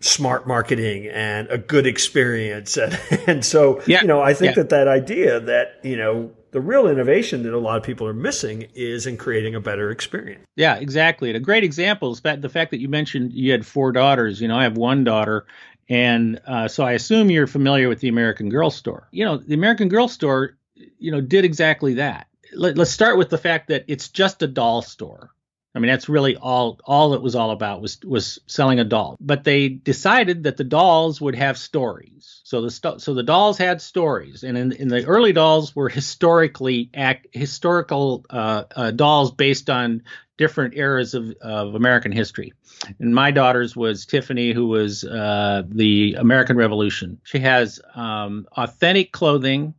smart 0.00 0.46
marketing 0.46 1.06
and 1.06 1.48
a 1.48 1.56
good 1.58 1.86
experience. 1.86 2.76
And, 2.76 2.98
and 3.26 3.44
so, 3.44 3.80
yeah. 3.86 4.02
you 4.02 4.08
know, 4.08 4.20
I 4.20 4.34
think 4.34 4.56
yeah. 4.56 4.62
that 4.62 4.70
that 4.70 4.88
idea 4.88 5.40
that, 5.40 5.80
you 5.82 5.96
know, 5.96 6.32
the 6.54 6.60
real 6.60 6.86
innovation 6.86 7.42
that 7.42 7.52
a 7.52 7.58
lot 7.58 7.76
of 7.76 7.82
people 7.82 8.06
are 8.06 8.14
missing 8.14 8.68
is 8.76 9.08
in 9.08 9.16
creating 9.16 9.56
a 9.56 9.60
better 9.60 9.90
experience. 9.90 10.46
Yeah, 10.54 10.76
exactly. 10.76 11.28
And 11.28 11.36
a 11.36 11.40
great 11.40 11.64
example 11.64 12.12
is 12.12 12.20
that 12.20 12.42
the 12.42 12.48
fact 12.48 12.70
that 12.70 12.78
you 12.78 12.88
mentioned 12.88 13.32
you 13.32 13.50
had 13.50 13.66
four 13.66 13.90
daughters. 13.90 14.40
You 14.40 14.46
know, 14.46 14.56
I 14.56 14.62
have 14.62 14.76
one 14.76 15.02
daughter, 15.02 15.46
and 15.88 16.40
uh, 16.46 16.68
so 16.68 16.84
I 16.84 16.92
assume 16.92 17.28
you're 17.28 17.48
familiar 17.48 17.88
with 17.88 17.98
the 17.98 18.06
American 18.06 18.50
Girl 18.50 18.70
store. 18.70 19.08
You 19.10 19.24
know, 19.24 19.36
the 19.36 19.54
American 19.54 19.88
Girl 19.88 20.06
store, 20.06 20.56
you 21.00 21.10
know, 21.10 21.20
did 21.20 21.44
exactly 21.44 21.94
that. 21.94 22.28
Let, 22.54 22.78
let's 22.78 22.92
start 22.92 23.18
with 23.18 23.30
the 23.30 23.38
fact 23.38 23.66
that 23.66 23.86
it's 23.88 24.08
just 24.08 24.40
a 24.40 24.46
doll 24.46 24.80
store. 24.80 25.33
I 25.74 25.80
mean, 25.80 25.90
that's 25.90 26.08
really 26.08 26.36
all 26.36 26.78
all 26.84 27.14
it 27.14 27.22
was 27.22 27.34
all 27.34 27.50
about 27.50 27.82
was 27.82 27.98
was 28.04 28.38
selling 28.46 28.78
a 28.78 28.84
doll. 28.84 29.16
But 29.20 29.42
they 29.42 29.68
decided 29.68 30.44
that 30.44 30.56
the 30.56 30.64
dolls 30.64 31.20
would 31.20 31.34
have 31.34 31.58
stories. 31.58 32.40
So 32.44 32.62
the 32.62 32.98
so 32.98 33.14
the 33.14 33.22
dolls 33.24 33.58
had 33.58 33.82
stories, 33.82 34.44
and 34.44 34.56
in, 34.56 34.72
in 34.72 34.88
the 34.88 35.04
early 35.04 35.32
dolls 35.32 35.74
were 35.74 35.88
historically 35.88 36.90
historical 37.32 38.24
uh, 38.30 38.64
uh, 38.76 38.90
dolls 38.92 39.32
based 39.32 39.68
on 39.68 40.02
different 40.36 40.74
eras 40.76 41.14
of, 41.14 41.32
of 41.40 41.74
American 41.74 42.12
history. 42.12 42.52
And 42.98 43.14
my 43.14 43.30
daughter's 43.30 43.74
was 43.74 44.06
Tiffany, 44.06 44.52
who 44.52 44.66
was 44.66 45.04
uh, 45.04 45.62
the 45.68 46.14
American 46.18 46.56
Revolution. 46.56 47.20
She 47.24 47.40
has 47.40 47.80
um, 47.94 48.46
authentic 48.56 49.12
clothing 49.12 49.74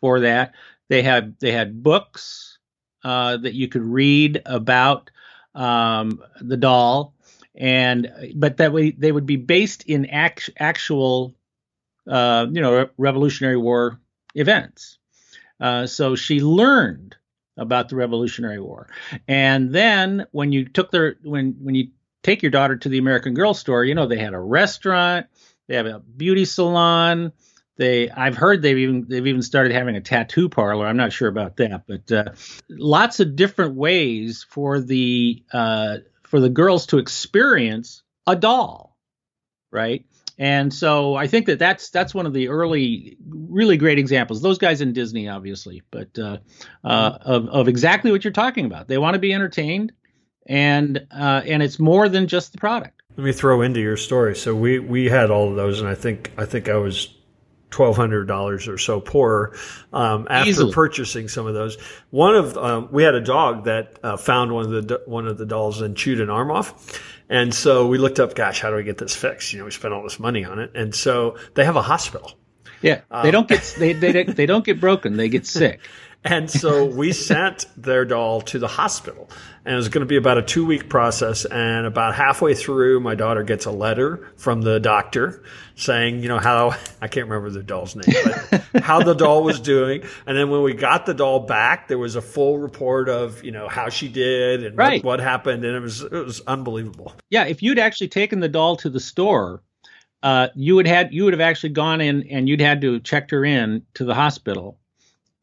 for 0.00 0.20
that. 0.20 0.54
They 0.88 1.02
had 1.02 1.36
they 1.40 1.50
had 1.50 1.82
books 1.82 2.58
uh, 3.02 3.38
that 3.38 3.54
you 3.54 3.68
could 3.68 3.84
read 3.84 4.42
about 4.46 5.10
um, 5.56 6.22
the 6.40 6.56
doll, 6.56 7.14
and 7.54 8.32
but 8.36 8.58
that 8.58 8.72
way 8.72 8.90
they 8.90 9.10
would 9.10 9.26
be 9.26 9.36
based 9.36 9.84
in 9.84 10.06
act, 10.06 10.50
actual, 10.58 11.34
uh, 12.06 12.46
you 12.50 12.60
know, 12.60 12.88
Revolutionary 12.96 13.56
War 13.56 13.98
events. 14.34 14.98
Uh, 15.58 15.86
so 15.86 16.14
she 16.14 16.40
learned 16.40 17.16
about 17.56 17.88
the 17.88 17.96
Revolutionary 17.96 18.60
War, 18.60 18.88
and 19.26 19.72
then 19.72 20.26
when 20.30 20.52
you 20.52 20.66
took 20.66 20.90
their 20.90 21.16
when 21.24 21.56
when 21.60 21.74
you 21.74 21.88
take 22.22 22.42
your 22.42 22.50
daughter 22.50 22.76
to 22.76 22.88
the 22.88 22.98
American 22.98 23.34
Girl 23.34 23.54
store, 23.54 23.84
you 23.84 23.94
know 23.94 24.06
they 24.06 24.18
had 24.18 24.34
a 24.34 24.38
restaurant, 24.38 25.26
they 25.66 25.76
have 25.76 25.86
a 25.86 26.00
beauty 26.00 26.44
salon, 26.44 27.32
they 27.76 28.10
I've 28.10 28.36
heard 28.36 28.62
they've 28.62 28.78
even 28.78 29.06
they've 29.08 29.26
even 29.26 29.42
started 29.42 29.72
having 29.72 29.96
a 29.96 30.00
tattoo 30.00 30.48
parlor. 30.48 30.86
I'm 30.86 30.96
not 30.96 31.12
sure 31.12 31.28
about 31.28 31.56
that, 31.56 31.82
but 31.86 32.10
uh, 32.12 32.24
lots 32.68 33.20
of 33.20 33.36
different 33.36 33.74
ways 33.74 34.46
for 34.48 34.80
the 34.80 35.42
uh, 35.52 35.98
for 36.24 36.40
the 36.40 36.48
girls 36.48 36.86
to 36.86 36.98
experience 36.98 38.02
a 38.26 38.36
doll, 38.36 38.96
right? 39.70 40.04
And 40.38 40.72
so 40.72 41.14
I 41.14 41.28
think 41.28 41.46
that 41.46 41.58
that's 41.58 41.90
that's 41.90 42.14
one 42.14 42.26
of 42.26 42.34
the 42.34 42.48
early, 42.48 43.16
really 43.26 43.78
great 43.78 43.98
examples. 43.98 44.42
Those 44.42 44.58
guys 44.58 44.80
in 44.82 44.92
Disney, 44.92 45.28
obviously, 45.28 45.82
but 45.90 46.18
uh, 46.18 46.38
uh, 46.84 47.18
of 47.22 47.48
of 47.48 47.68
exactly 47.68 48.10
what 48.10 48.22
you're 48.22 48.32
talking 48.32 48.66
about. 48.66 48.86
They 48.86 48.98
want 48.98 49.14
to 49.14 49.18
be 49.18 49.32
entertained, 49.32 49.92
and 50.46 51.06
uh, 51.10 51.42
and 51.46 51.62
it's 51.62 51.78
more 51.78 52.08
than 52.08 52.26
just 52.26 52.52
the 52.52 52.58
product. 52.58 53.02
Let 53.16 53.24
me 53.24 53.32
throw 53.32 53.62
into 53.62 53.80
your 53.80 53.96
story. 53.96 54.36
So 54.36 54.54
we 54.54 54.78
we 54.78 55.06
had 55.06 55.30
all 55.30 55.48
of 55.48 55.56
those, 55.56 55.80
and 55.80 55.88
I 55.88 55.94
think 55.94 56.32
I 56.36 56.44
think 56.44 56.68
I 56.68 56.76
was 56.76 57.14
twelve 57.70 57.96
hundred 57.96 58.26
dollars 58.26 58.68
or 58.68 58.78
so 58.78 59.00
poorer 59.00 59.56
um, 59.92 60.26
after 60.30 60.50
Easily. 60.50 60.72
purchasing 60.72 61.28
some 61.28 61.46
of 61.46 61.54
those. 61.54 61.76
One 62.10 62.34
of 62.36 62.56
um, 62.56 62.88
we 62.92 63.02
had 63.02 63.14
a 63.14 63.20
dog 63.20 63.64
that 63.64 63.98
uh, 64.02 64.16
found 64.16 64.52
one 64.52 64.72
of 64.72 64.88
the 64.88 65.02
one 65.06 65.26
of 65.26 65.38
the 65.38 65.46
dolls 65.46 65.80
and 65.80 65.96
chewed 65.96 66.20
an 66.20 66.30
arm 66.30 66.50
off, 66.50 67.00
and 67.28 67.54
so 67.54 67.86
we 67.86 67.98
looked 67.98 68.20
up. 68.20 68.34
Gosh, 68.34 68.60
how 68.60 68.70
do 68.70 68.76
we 68.76 68.84
get 68.84 68.98
this 68.98 69.14
fixed? 69.14 69.52
You 69.52 69.60
know, 69.60 69.64
we 69.64 69.70
spent 69.70 69.92
all 69.92 70.02
this 70.02 70.18
money 70.18 70.44
on 70.44 70.58
it, 70.58 70.72
and 70.74 70.94
so 70.94 71.36
they 71.54 71.64
have 71.64 71.76
a 71.76 71.82
hospital. 71.82 72.32
Yeah, 72.82 73.00
they 73.10 73.28
um, 73.28 73.30
don't 73.30 73.48
get 73.48 73.74
they, 73.78 73.92
they 73.92 74.24
they 74.24 74.46
don't 74.46 74.64
get 74.64 74.80
broken; 74.80 75.16
they 75.16 75.28
get 75.28 75.46
sick. 75.46 75.80
And 76.26 76.50
so 76.50 76.84
we 76.84 77.12
sent 77.12 77.66
their 77.76 78.04
doll 78.04 78.40
to 78.42 78.58
the 78.58 78.66
hospital. 78.66 79.30
And 79.64 79.74
it 79.74 79.76
was 79.76 79.88
going 79.88 80.00
to 80.00 80.08
be 80.08 80.16
about 80.16 80.38
a 80.38 80.42
two 80.42 80.66
week 80.66 80.88
process. 80.88 81.44
And 81.44 81.86
about 81.86 82.16
halfway 82.16 82.54
through, 82.54 82.98
my 83.00 83.14
daughter 83.14 83.44
gets 83.44 83.64
a 83.64 83.70
letter 83.70 84.32
from 84.36 84.62
the 84.62 84.80
doctor 84.80 85.44
saying, 85.76 86.22
you 86.22 86.28
know, 86.28 86.38
how 86.38 86.70
I 87.00 87.06
can't 87.06 87.28
remember 87.28 87.50
the 87.50 87.62
doll's 87.62 87.94
name, 87.94 88.16
but 88.50 88.82
how 88.82 89.02
the 89.02 89.14
doll 89.14 89.44
was 89.44 89.60
doing. 89.60 90.02
And 90.26 90.36
then 90.36 90.50
when 90.50 90.62
we 90.62 90.74
got 90.74 91.06
the 91.06 91.14
doll 91.14 91.40
back, 91.40 91.86
there 91.86 91.98
was 91.98 92.16
a 92.16 92.22
full 92.22 92.58
report 92.58 93.08
of, 93.08 93.44
you 93.44 93.52
know, 93.52 93.68
how 93.68 93.88
she 93.88 94.08
did 94.08 94.64
and 94.64 94.76
right. 94.76 95.04
what, 95.04 95.18
what 95.18 95.20
happened. 95.20 95.64
And 95.64 95.76
it 95.76 95.80
was, 95.80 96.02
it 96.02 96.10
was 96.10 96.40
unbelievable. 96.40 97.14
Yeah. 97.30 97.44
If 97.44 97.62
you'd 97.62 97.78
actually 97.78 98.08
taken 98.08 98.40
the 98.40 98.48
doll 98.48 98.76
to 98.78 98.90
the 98.90 99.00
store, 99.00 99.62
uh, 100.26 100.48
you 100.56 100.74
would 100.74 100.88
had 100.88 101.14
you 101.14 101.22
would 101.22 101.32
have 101.34 101.40
actually 101.40 101.70
gone 101.70 102.00
in 102.00 102.26
and 102.30 102.48
you'd 102.48 102.60
had 102.60 102.80
to 102.80 102.98
checked 102.98 103.30
her 103.30 103.44
in 103.44 103.86
to 103.94 104.04
the 104.04 104.14
hospital 104.14 104.76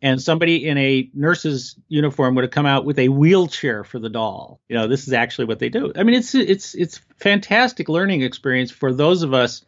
and 0.01 0.21
somebody 0.21 0.67
in 0.67 0.77
a 0.77 1.09
nurse's 1.13 1.77
uniform 1.87 2.35
would 2.35 2.43
have 2.43 2.51
come 2.51 2.65
out 2.65 2.83
with 2.83 2.99
a 2.99 3.07
wheelchair 3.07 3.85
for 3.85 3.99
the 3.99 4.09
doll. 4.09 4.59
You 4.67 4.75
know, 4.75 4.87
this 4.87 5.07
is 5.07 5.13
actually 5.13 5.45
what 5.45 5.59
they 5.59 5.69
do. 5.69 5.93
I 5.95 6.03
mean, 6.03 6.15
it's 6.15 6.35
it's 6.35 6.75
it's 6.75 6.99
fantastic 7.15 7.87
learning 7.87 8.23
experience 8.23 8.71
for 8.71 8.91
those 8.91 9.23
of 9.23 9.33
us 9.33 9.63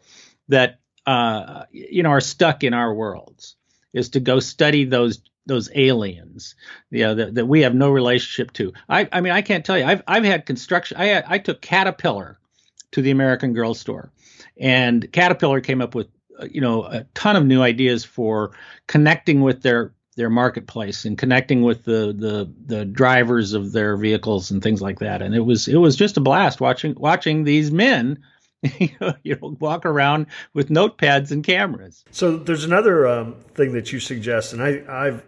that 0.50 0.82
uh, 1.06 1.64
you 1.72 2.04
know 2.04 2.10
are 2.10 2.20
stuck 2.20 2.66
in 2.66 2.74
our 2.74 2.94
worlds. 2.94 3.56
Is 3.94 4.10
to 4.10 4.20
go 4.20 4.42
study 4.42 4.84
those 4.84 5.22
those 5.46 5.70
aliens, 5.74 6.56
you 6.92 7.04
know, 7.04 7.16
that, 7.16 7.36
that 7.36 7.46
we 7.46 7.62
have 7.62 7.74
no 7.74 7.90
relationship 7.90 8.52
to. 8.56 8.74
I 8.90 9.08
I 9.14 9.22
mean, 9.22 9.32
I 9.32 9.42
can't 9.42 9.64
tell 9.64 9.78
you. 9.78 9.86
I've 9.86 10.04
I've 10.06 10.26
had 10.26 10.46
construction. 10.46 10.98
I 10.98 11.06
had, 11.06 11.24
I 11.26 11.38
took 11.38 11.62
Caterpillar 11.62 12.38
to 12.92 13.02
the 13.02 13.12
American 13.12 13.54
Girl 13.54 13.74
store, 13.74 14.12
and 14.58 15.12
Caterpillar 15.12 15.62
came 15.62 15.82
up 15.82 15.96
with 15.96 16.08
uh, 16.40 16.48
you 16.52 16.62
know 16.62 16.84
a 16.84 17.06
ton 17.14 17.36
of 17.36 17.46
new 17.46 17.62
ideas 17.62 18.04
for 18.06 18.52
connecting 18.88 19.42
with 19.42 19.62
their 19.62 19.94
their 20.16 20.30
marketplace 20.30 21.04
and 21.04 21.18
connecting 21.18 21.62
with 21.62 21.84
the, 21.84 22.14
the 22.18 22.52
the 22.66 22.86
drivers 22.86 23.54
of 23.54 23.74
their 23.74 23.98
vehicles 23.98 24.52
and 24.52 24.64
things 24.64 24.82
like 24.82 25.00
that. 25.00 25.22
And 25.22 25.36
it 25.36 25.42
was 25.42 25.68
it 25.68 25.78
was 25.78 25.96
just 25.96 26.18
a 26.18 26.22
blast 26.22 26.62
watching 26.62 26.96
watching 26.98 27.44
these 27.44 27.72
men 27.72 28.24
you 28.80 29.38
know, 29.42 29.58
walk 29.60 29.86
around 29.86 30.28
with 30.54 30.70
notepads 30.70 31.32
and 31.32 31.44
cameras. 31.44 32.04
So 32.12 32.38
there's 32.38 32.64
another 32.64 33.08
um, 33.08 33.36
thing 33.54 33.74
that 33.74 33.92
you 33.92 34.00
suggest, 34.00 34.54
and 34.54 34.64
I, 34.64 34.84
I've 34.88 35.24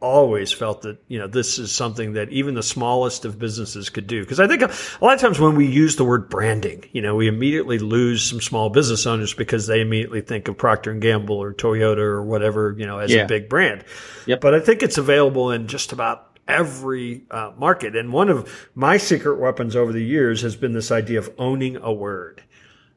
always 0.00 0.52
felt 0.52 0.82
that 0.82 0.98
you 1.08 1.18
know 1.18 1.26
this 1.26 1.58
is 1.58 1.72
something 1.72 2.12
that 2.12 2.28
even 2.28 2.54
the 2.54 2.62
smallest 2.62 3.24
of 3.24 3.38
businesses 3.38 3.88
could 3.88 4.06
do 4.06 4.20
because 4.20 4.38
i 4.38 4.46
think 4.46 4.60
a, 4.60 4.70
lot 5.00 5.14
of 5.14 5.20
times 5.20 5.40
when 5.40 5.56
we 5.56 5.66
use 5.66 5.96
the 5.96 6.04
word 6.04 6.28
branding 6.28 6.84
you 6.92 7.00
know 7.00 7.14
we 7.14 7.26
immediately 7.28 7.78
lose 7.78 8.22
some 8.22 8.40
small 8.40 8.68
business 8.68 9.06
owners 9.06 9.32
because 9.32 9.66
they 9.66 9.80
immediately 9.80 10.20
think 10.20 10.48
of 10.48 10.58
procter 10.58 10.90
and 10.90 11.00
gamble 11.00 11.36
or 11.36 11.54
toyota 11.54 11.98
or 11.98 12.22
whatever 12.22 12.74
you 12.76 12.84
know 12.84 12.98
as 12.98 13.10
yeah. 13.10 13.22
a 13.22 13.26
big 13.26 13.48
brand 13.48 13.82
yep. 14.26 14.38
but 14.42 14.54
i 14.54 14.60
think 14.60 14.82
it's 14.82 14.98
available 14.98 15.50
in 15.50 15.66
just 15.66 15.92
about 15.92 16.38
every 16.46 17.24
uh, 17.30 17.52
market 17.56 17.96
and 17.96 18.12
one 18.12 18.28
of 18.28 18.68
my 18.74 18.98
secret 18.98 19.40
weapons 19.40 19.74
over 19.74 19.92
the 19.92 20.04
years 20.04 20.42
has 20.42 20.56
been 20.56 20.74
this 20.74 20.92
idea 20.92 21.18
of 21.18 21.30
owning 21.38 21.76
a 21.76 21.92
word 21.92 22.42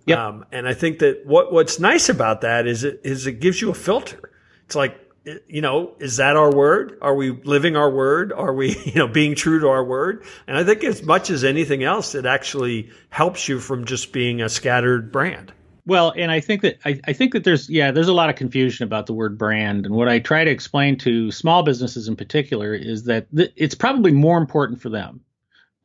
yep. 0.05 0.19
Um, 0.19 0.45
and 0.51 0.67
i 0.67 0.73
think 0.73 0.99
that 0.99 1.25
what 1.25 1.53
what's 1.53 1.79
nice 1.79 2.09
about 2.09 2.41
that 2.41 2.67
is 2.67 2.83
it 2.83 2.99
is 3.05 3.25
it 3.25 3.39
gives 3.39 3.61
you 3.61 3.69
a 3.69 3.73
filter 3.73 4.31
it's 4.65 4.75
like 4.75 5.08
you 5.47 5.61
know, 5.61 5.95
is 5.99 6.17
that 6.17 6.35
our 6.35 6.51
word? 6.51 6.97
Are 7.01 7.15
we 7.15 7.31
living 7.31 7.75
our 7.75 7.89
word? 7.89 8.31
Are 8.31 8.53
we, 8.53 8.77
you 8.85 8.95
know, 8.95 9.07
being 9.07 9.35
true 9.35 9.59
to 9.59 9.67
our 9.67 9.83
word? 9.83 10.23
And 10.47 10.57
I 10.57 10.63
think 10.63 10.83
as 10.83 11.03
much 11.03 11.29
as 11.29 11.43
anything 11.43 11.83
else, 11.83 12.15
it 12.15 12.25
actually 12.25 12.89
helps 13.09 13.47
you 13.47 13.59
from 13.59 13.85
just 13.85 14.11
being 14.13 14.41
a 14.41 14.49
scattered 14.49 15.11
brand. 15.11 15.53
Well, 15.85 16.13
and 16.15 16.31
I 16.31 16.39
think 16.39 16.61
that 16.61 16.77
I, 16.85 16.99
I, 17.07 17.13
think 17.13 17.33
that 17.33 17.43
there's 17.43 17.67
yeah 17.67 17.89
there's 17.89 18.09
a 18.09 18.13
lot 18.13 18.29
of 18.29 18.35
confusion 18.35 18.83
about 18.83 19.07
the 19.07 19.13
word 19.13 19.39
brand, 19.39 19.87
and 19.87 19.95
what 19.95 20.07
I 20.07 20.19
try 20.19 20.43
to 20.43 20.51
explain 20.51 20.99
to 20.99 21.31
small 21.31 21.63
businesses 21.63 22.07
in 22.07 22.15
particular 22.15 22.75
is 22.75 23.05
that 23.05 23.25
th- 23.35 23.53
it's 23.55 23.73
probably 23.73 24.11
more 24.11 24.37
important 24.37 24.81
for 24.81 24.89
them 24.89 25.21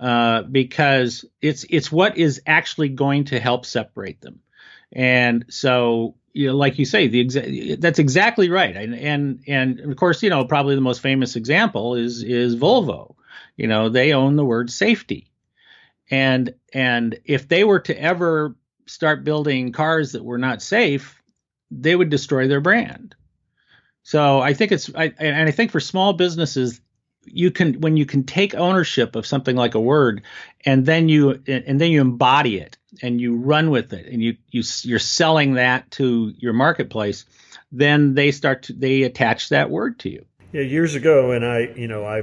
uh, 0.01 0.43
because 0.43 1.25
it's 1.41 1.65
it's 1.71 1.91
what 1.91 2.19
is 2.19 2.43
actually 2.47 2.91
going 2.91 3.25
to 3.27 3.41
help 3.41 3.65
separate 3.65 4.21
them, 4.21 4.41
and 4.93 5.47
so 5.49 6.17
you 6.35 6.49
know, 6.49 6.57
like 6.57 6.79
you 6.79 6.85
say, 6.85 7.07
the 7.07 7.25
exa- 7.25 7.81
that's 7.81 8.01
exactly 8.01 8.51
right. 8.51 8.77
And, 8.77 8.95
and 8.95 9.45
and 9.47 9.81
of 9.81 9.97
course, 9.97 10.23
you 10.23 10.31
know, 10.31 10.45
probably 10.45 10.75
the 10.75 10.81
most 10.81 11.01
famous 11.01 11.37
example 11.37 11.95
is 11.95 12.23
is 12.23 12.57
Volvo. 12.57 13.15
You 13.57 13.69
know, 13.69 13.89
they 13.89 14.13
own 14.13 14.37
the 14.37 14.45
word 14.45 14.71
safety, 14.71 15.31
and 16.11 16.55
and 16.73 17.19
if 17.25 17.49
they 17.49 17.63
were 17.63 17.81
to 17.81 17.99
ever 17.99 18.57
start 18.87 19.25
building 19.25 19.73
cars 19.73 20.13
that 20.13 20.25
were 20.25 20.39
not 20.39 20.61
safe, 20.61 21.23
they 21.71 21.95
would 21.95 22.11
destroy 22.11 22.49
their 22.49 22.61
brand. 22.61 23.15
So 24.03 24.41
I 24.41 24.55
think 24.55 24.73
it's 24.73 24.95
I, 24.95 25.15
and 25.19 25.49
I 25.49 25.53
think 25.53 25.71
for 25.71 25.81
small 25.81 26.13
businesses, 26.15 26.81
you 27.27 27.51
can 27.51 27.81
when 27.81 27.97
you 27.97 28.07
can 28.07 28.25
take 28.25 28.55
ownership 28.55 29.17
of 29.17 29.27
something 29.27 29.57
like 29.57 29.75
a 29.75 29.81
word, 29.81 30.23
and 30.65 30.87
then 30.87 31.09
you 31.09 31.43
and 31.47 31.81
then 31.81 31.91
you 31.91 32.01
embody 32.01 32.59
it 32.59 32.77
and 33.03 33.21
you 33.21 33.37
run 33.37 33.71
with 33.71 33.93
it 33.93 34.07
and 34.07 34.23
you 34.23 34.37
you 34.51 34.63
you're 34.83 34.99
selling 34.99 35.55
that 35.55 35.91
to 35.93 36.33
your 36.39 36.53
marketplace, 36.53 37.25
then 37.73 38.15
they 38.15 38.31
start 38.31 38.65
to 38.65 38.73
they 38.73 39.03
attach 39.03 39.49
that 39.51 39.71
word 39.71 39.99
to 40.01 40.11
you. 40.11 40.25
Yeah, 40.53 40.63
years 40.63 40.95
ago, 40.95 41.33
and 41.33 41.45
I 41.45 41.73
you 41.77 41.89
know 41.89 42.05
I 42.05 42.23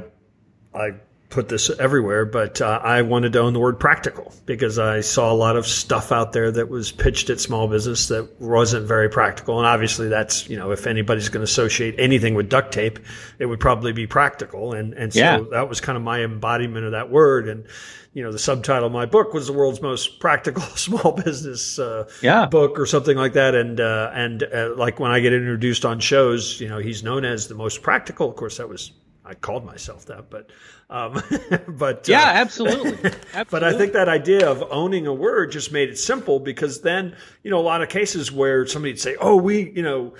I 0.73 0.93
put 1.31 1.47
this 1.47 1.69
everywhere, 1.79 2.25
but 2.25 2.61
uh, 2.61 2.79
I 2.83 3.01
wanted 3.01 3.33
to 3.33 3.39
own 3.39 3.53
the 3.53 3.59
word 3.59 3.79
practical 3.79 4.33
because 4.45 4.77
I 4.77 5.01
saw 5.01 5.31
a 5.31 5.33
lot 5.33 5.55
of 5.55 5.65
stuff 5.65 6.11
out 6.11 6.33
there 6.33 6.51
that 6.51 6.69
was 6.69 6.91
pitched 6.91 7.29
at 7.29 7.39
small 7.39 7.67
business 7.67 8.09
that 8.09 8.39
wasn't 8.39 8.85
very 8.85 9.09
practical. 9.09 9.57
And 9.57 9.65
obviously, 9.65 10.09
that's 10.09 10.49
you 10.49 10.57
know 10.57 10.71
if 10.71 10.85
anybody's 10.85 11.29
going 11.29 11.39
to 11.39 11.45
associate 11.45 11.95
anything 11.97 12.35
with 12.35 12.49
duct 12.49 12.73
tape, 12.73 12.99
it 13.39 13.45
would 13.45 13.59
probably 13.59 13.93
be 13.93 14.05
practical. 14.05 14.73
And 14.73 14.93
and 14.93 15.13
so 15.13 15.19
yeah. 15.19 15.39
that 15.51 15.69
was 15.69 15.81
kind 15.81 15.97
of 15.97 16.03
my 16.03 16.21
embodiment 16.21 16.85
of 16.85 16.91
that 16.91 17.09
word. 17.09 17.47
And 17.47 17.65
you 18.13 18.21
know 18.23 18.31
the 18.31 18.39
subtitle 18.39 18.87
of 18.87 18.91
my 18.91 19.05
book 19.05 19.33
was 19.33 19.47
the 19.47 19.53
world's 19.53 19.81
most 19.81 20.19
practical 20.19 20.61
small 20.75 21.13
business 21.13 21.79
uh, 21.79 22.09
yeah. 22.21 22.45
book 22.45 22.77
or 22.77 22.85
something 22.85 23.17
like 23.17 23.33
that. 23.33 23.55
And 23.55 23.79
uh, 23.79 24.11
and 24.13 24.43
uh, 24.43 24.73
like 24.75 24.99
when 24.99 25.11
I 25.11 25.21
get 25.21 25.33
introduced 25.33 25.85
on 25.85 25.99
shows, 26.01 26.59
you 26.59 26.67
know 26.67 26.79
he's 26.79 27.03
known 27.03 27.23
as 27.23 27.47
the 27.47 27.55
most 27.55 27.81
practical. 27.81 28.29
Of 28.29 28.35
course, 28.35 28.57
that 28.57 28.67
was 28.67 28.91
I 29.31 29.33
called 29.33 29.65
myself 29.65 30.07
that, 30.07 30.29
but 30.29 30.49
um, 30.89 31.23
but 31.69 32.05
yeah, 32.09 32.23
uh, 32.23 32.33
absolutely. 32.33 32.91
absolutely. 33.33 33.45
But 33.49 33.63
I 33.63 33.71
think 33.77 33.93
that 33.93 34.09
idea 34.09 34.49
of 34.49 34.61
owning 34.69 35.07
a 35.07 35.13
word 35.13 35.53
just 35.53 35.71
made 35.71 35.87
it 35.87 35.97
simple 35.97 36.37
because 36.41 36.81
then 36.81 37.15
you 37.41 37.49
know 37.49 37.57
a 37.57 37.63
lot 37.63 37.81
of 37.81 37.87
cases 37.87 38.29
where 38.29 38.67
somebody'd 38.67 38.99
say, 38.99 39.15
"Oh, 39.19 39.37
we 39.37 39.71
you 39.71 39.83
know." 39.83 40.13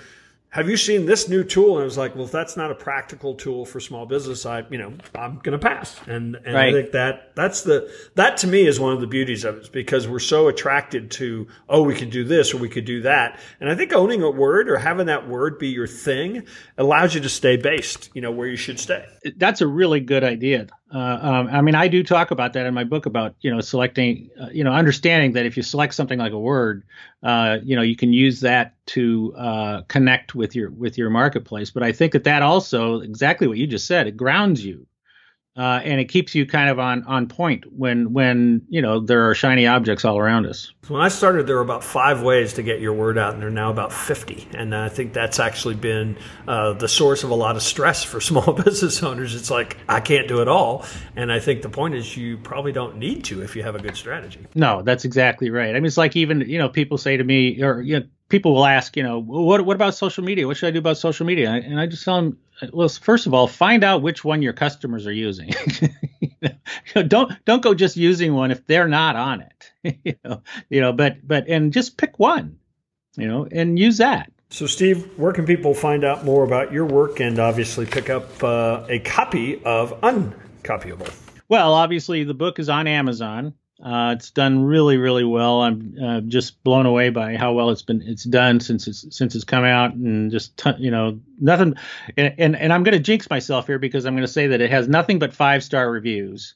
Have 0.52 0.68
you 0.68 0.76
seen 0.76 1.06
this 1.06 1.30
new 1.30 1.42
tool? 1.42 1.76
And 1.76 1.80
I 1.80 1.84
was 1.84 1.96
like, 1.96 2.14
well, 2.14 2.24
if 2.24 2.30
that's 2.30 2.58
not 2.58 2.70
a 2.70 2.74
practical 2.74 3.34
tool 3.34 3.64
for 3.64 3.80
small 3.80 4.04
business, 4.04 4.44
I, 4.44 4.62
you 4.68 4.76
know, 4.76 4.92
I'm 5.14 5.36
going 5.36 5.58
to 5.58 5.66
pass. 5.66 5.98
And, 6.06 6.36
and 6.36 6.54
right. 6.54 6.68
I 6.68 6.72
think 6.72 6.92
that 6.92 7.34
that's 7.34 7.62
the, 7.62 7.90
that 8.16 8.36
to 8.38 8.46
me 8.46 8.66
is 8.66 8.78
one 8.78 8.92
of 8.92 9.00
the 9.00 9.06
beauties 9.06 9.44
of 9.44 9.56
it 9.56 9.72
because 9.72 10.06
we're 10.06 10.18
so 10.18 10.48
attracted 10.48 11.10
to, 11.12 11.48
oh, 11.70 11.82
we 11.82 11.94
could 11.94 12.10
do 12.10 12.22
this 12.22 12.52
or 12.52 12.58
we 12.58 12.68
could 12.68 12.84
do 12.84 13.00
that. 13.00 13.40
And 13.60 13.70
I 13.70 13.74
think 13.74 13.94
owning 13.94 14.22
a 14.22 14.30
word 14.30 14.68
or 14.68 14.76
having 14.76 15.06
that 15.06 15.26
word 15.26 15.58
be 15.58 15.68
your 15.68 15.86
thing 15.86 16.46
allows 16.76 17.14
you 17.14 17.22
to 17.22 17.30
stay 17.30 17.56
based, 17.56 18.10
you 18.12 18.20
know, 18.20 18.30
where 18.30 18.46
you 18.46 18.56
should 18.56 18.78
stay. 18.78 19.06
That's 19.38 19.62
a 19.62 19.66
really 19.66 20.00
good 20.00 20.22
idea. 20.22 20.66
Uh, 20.92 21.18
um, 21.22 21.48
I 21.50 21.62
mean, 21.62 21.74
I 21.74 21.88
do 21.88 22.02
talk 22.02 22.30
about 22.30 22.52
that 22.52 22.66
in 22.66 22.74
my 22.74 22.84
book 22.84 23.06
about 23.06 23.34
you 23.40 23.50
know 23.50 23.60
selecting, 23.60 24.30
uh, 24.38 24.48
you 24.52 24.62
know, 24.62 24.72
understanding 24.72 25.32
that 25.32 25.46
if 25.46 25.56
you 25.56 25.62
select 25.62 25.94
something 25.94 26.18
like 26.18 26.32
a 26.32 26.38
word, 26.38 26.84
uh, 27.22 27.58
you 27.62 27.74
know, 27.74 27.82
you 27.82 27.96
can 27.96 28.12
use 28.12 28.40
that 28.40 28.74
to 28.86 29.34
uh, 29.36 29.82
connect 29.88 30.34
with 30.34 30.54
your 30.54 30.70
with 30.70 30.98
your 30.98 31.08
marketplace. 31.08 31.70
But 31.70 31.82
I 31.82 31.92
think 31.92 32.12
that 32.12 32.24
that 32.24 32.42
also 32.42 33.00
exactly 33.00 33.46
what 33.46 33.56
you 33.56 33.66
just 33.66 33.86
said, 33.86 34.06
it 34.06 34.16
grounds 34.18 34.64
you 34.64 34.86
uh, 35.54 35.80
and 35.84 36.00
it 36.00 36.06
keeps 36.06 36.34
you 36.34 36.46
kind 36.46 36.70
of 36.70 36.78
on 36.78 37.02
on 37.04 37.26
point 37.26 37.64
when 37.76 38.12
when 38.14 38.62
you 38.70 38.80
know 38.80 39.00
there 39.00 39.28
are 39.28 39.34
shiny 39.34 39.66
objects 39.66 40.04
all 40.04 40.18
around 40.18 40.46
us. 40.46 40.72
When 40.88 41.02
I 41.02 41.08
started, 41.08 41.46
there 41.46 41.56
were 41.56 41.62
about 41.62 41.84
five 41.84 42.22
ways 42.22 42.54
to 42.54 42.62
get 42.62 42.80
your 42.80 42.94
word 42.94 43.18
out, 43.18 43.34
and 43.34 43.42
there 43.42 43.48
are 43.48 43.52
now 43.52 43.70
about 43.70 43.92
fifty. 43.92 44.48
And 44.54 44.74
I 44.74 44.88
think 44.88 45.12
that's 45.12 45.38
actually 45.38 45.74
been 45.74 46.16
uh, 46.48 46.72
the 46.72 46.88
source 46.88 47.22
of 47.22 47.30
a 47.30 47.34
lot 47.34 47.56
of 47.56 47.62
stress 47.62 48.02
for 48.02 48.20
small 48.20 48.54
business 48.54 49.02
owners. 49.02 49.34
It's 49.34 49.50
like 49.50 49.76
I 49.88 50.00
can't 50.00 50.26
do 50.26 50.40
it 50.40 50.48
all, 50.48 50.86
and 51.16 51.30
I 51.30 51.38
think 51.38 51.60
the 51.60 51.68
point 51.68 51.94
is 51.94 52.16
you 52.16 52.38
probably 52.38 52.72
don't 52.72 52.96
need 52.96 53.24
to 53.24 53.42
if 53.42 53.54
you 53.54 53.62
have 53.62 53.74
a 53.74 53.80
good 53.80 53.96
strategy. 53.96 54.46
No, 54.54 54.80
that's 54.80 55.04
exactly 55.04 55.50
right. 55.50 55.70
I 55.70 55.74
mean, 55.74 55.86
it's 55.86 55.98
like 55.98 56.16
even 56.16 56.40
you 56.40 56.58
know 56.58 56.70
people 56.70 56.96
say 56.96 57.18
to 57.18 57.24
me, 57.24 57.62
or 57.62 57.82
you 57.82 58.00
know, 58.00 58.06
people 58.32 58.54
will 58.54 58.64
ask, 58.64 58.96
you 58.96 59.02
know, 59.02 59.20
what 59.20 59.66
what 59.66 59.76
about 59.76 59.94
social 59.94 60.24
media? 60.24 60.46
What 60.46 60.56
should 60.56 60.68
I 60.68 60.70
do 60.70 60.78
about 60.78 60.96
social 60.96 61.26
media? 61.26 61.50
And 61.50 61.78
I 61.78 61.86
just 61.86 62.04
tell 62.04 62.16
them, 62.16 62.38
well, 62.72 62.88
first 62.88 63.26
of 63.26 63.34
all, 63.34 63.46
find 63.46 63.84
out 63.84 64.02
which 64.02 64.24
one 64.24 64.42
your 64.42 64.52
customers 64.52 65.06
are 65.06 65.12
using. 65.12 65.50
don't 67.08 67.32
don't 67.44 67.62
go 67.62 67.74
just 67.74 67.96
using 67.96 68.34
one 68.34 68.50
if 68.50 68.66
they're 68.66 68.88
not 68.88 69.16
on 69.16 69.40
it. 69.40 69.98
you 70.04 70.14
know, 70.24 70.42
you 70.68 70.80
know, 70.80 70.92
but 70.92 71.26
but 71.26 71.48
and 71.48 71.72
just 71.72 71.96
pick 71.96 72.18
one, 72.18 72.58
you 73.16 73.26
know, 73.26 73.46
and 73.50 73.78
use 73.78 73.98
that. 73.98 74.30
So, 74.50 74.66
Steve, 74.66 75.18
where 75.18 75.32
can 75.32 75.46
people 75.46 75.72
find 75.72 76.04
out 76.04 76.26
more 76.26 76.44
about 76.44 76.72
your 76.72 76.84
work 76.84 77.20
and 77.20 77.38
obviously 77.38 77.86
pick 77.86 78.10
up 78.10 78.44
uh, 78.44 78.84
a 78.86 78.98
copy 78.98 79.62
of 79.64 79.98
Uncopyable? 80.02 81.10
Well, 81.48 81.72
obviously, 81.72 82.24
the 82.24 82.34
book 82.34 82.58
is 82.58 82.68
on 82.68 82.86
Amazon. 82.86 83.54
Uh, 83.82 84.14
it's 84.16 84.30
done 84.30 84.62
really, 84.62 84.96
really 84.96 85.24
well. 85.24 85.62
I'm 85.62 85.96
uh, 86.00 86.20
just 86.20 86.62
blown 86.62 86.86
away 86.86 87.10
by 87.10 87.36
how 87.36 87.52
well 87.52 87.70
it's 87.70 87.82
been 87.82 88.00
it's 88.02 88.22
done 88.22 88.60
since 88.60 88.86
it's 88.86 89.04
since 89.16 89.34
it's 89.34 89.44
come 89.44 89.64
out, 89.64 89.94
and 89.94 90.30
just 90.30 90.56
ton, 90.56 90.76
you 90.78 90.92
know 90.92 91.18
nothing. 91.40 91.74
And 92.16 92.34
and, 92.38 92.54
and 92.54 92.72
I'm 92.72 92.84
going 92.84 92.96
to 92.96 93.02
jinx 93.02 93.28
myself 93.28 93.66
here 93.66 93.80
because 93.80 94.04
I'm 94.04 94.14
going 94.14 94.26
to 94.26 94.32
say 94.32 94.48
that 94.48 94.60
it 94.60 94.70
has 94.70 94.86
nothing 94.86 95.18
but 95.18 95.34
five 95.34 95.64
star 95.64 95.90
reviews, 95.90 96.54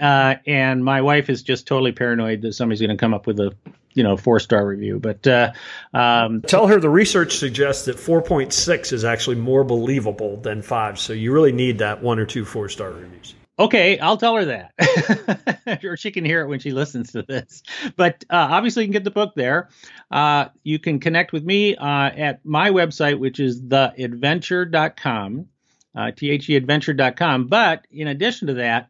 uh, 0.00 0.36
and 0.46 0.84
my 0.84 1.00
wife 1.00 1.28
is 1.28 1.42
just 1.42 1.66
totally 1.66 1.90
paranoid 1.90 2.42
that 2.42 2.52
somebody's 2.52 2.80
going 2.80 2.90
to 2.90 2.96
come 2.96 3.14
up 3.14 3.26
with 3.26 3.40
a 3.40 3.52
you 3.94 4.04
know 4.04 4.16
four 4.16 4.38
star 4.38 4.64
review. 4.64 5.00
But 5.00 5.26
uh, 5.26 5.52
um, 5.92 6.42
tell 6.42 6.68
her 6.68 6.78
the 6.78 6.88
research 6.88 7.36
suggests 7.38 7.86
that 7.86 7.96
4.6 7.96 8.92
is 8.92 9.04
actually 9.04 9.36
more 9.36 9.64
believable 9.64 10.36
than 10.36 10.62
five. 10.62 11.00
So 11.00 11.14
you 11.14 11.32
really 11.32 11.52
need 11.52 11.78
that 11.78 12.00
one 12.00 12.20
or 12.20 12.26
two 12.26 12.44
four 12.44 12.68
star 12.68 12.90
reviews. 12.90 13.34
Okay, 13.60 13.98
I'll 13.98 14.16
tell 14.16 14.36
her 14.36 14.46
that, 14.46 15.84
or 15.84 15.94
she 15.98 16.10
can 16.10 16.24
hear 16.24 16.40
it 16.40 16.48
when 16.48 16.60
she 16.60 16.70
listens 16.70 17.12
to 17.12 17.20
this. 17.20 17.62
But 17.94 18.24
uh, 18.30 18.48
obviously, 18.50 18.84
you 18.84 18.86
can 18.86 18.94
get 18.94 19.04
the 19.04 19.10
book 19.10 19.34
there. 19.36 19.68
Uh, 20.10 20.46
you 20.62 20.78
can 20.78 20.98
connect 20.98 21.34
with 21.34 21.44
me 21.44 21.76
uh, 21.76 21.84
at 21.84 22.42
my 22.42 22.70
website, 22.70 23.18
which 23.18 23.38
is 23.38 23.60
theadventure.com, 23.60 25.46
uh, 25.94 26.10
theadventure.com. 26.16 27.46
But 27.48 27.86
in 27.90 28.08
addition 28.08 28.48
to 28.48 28.54
that, 28.54 28.88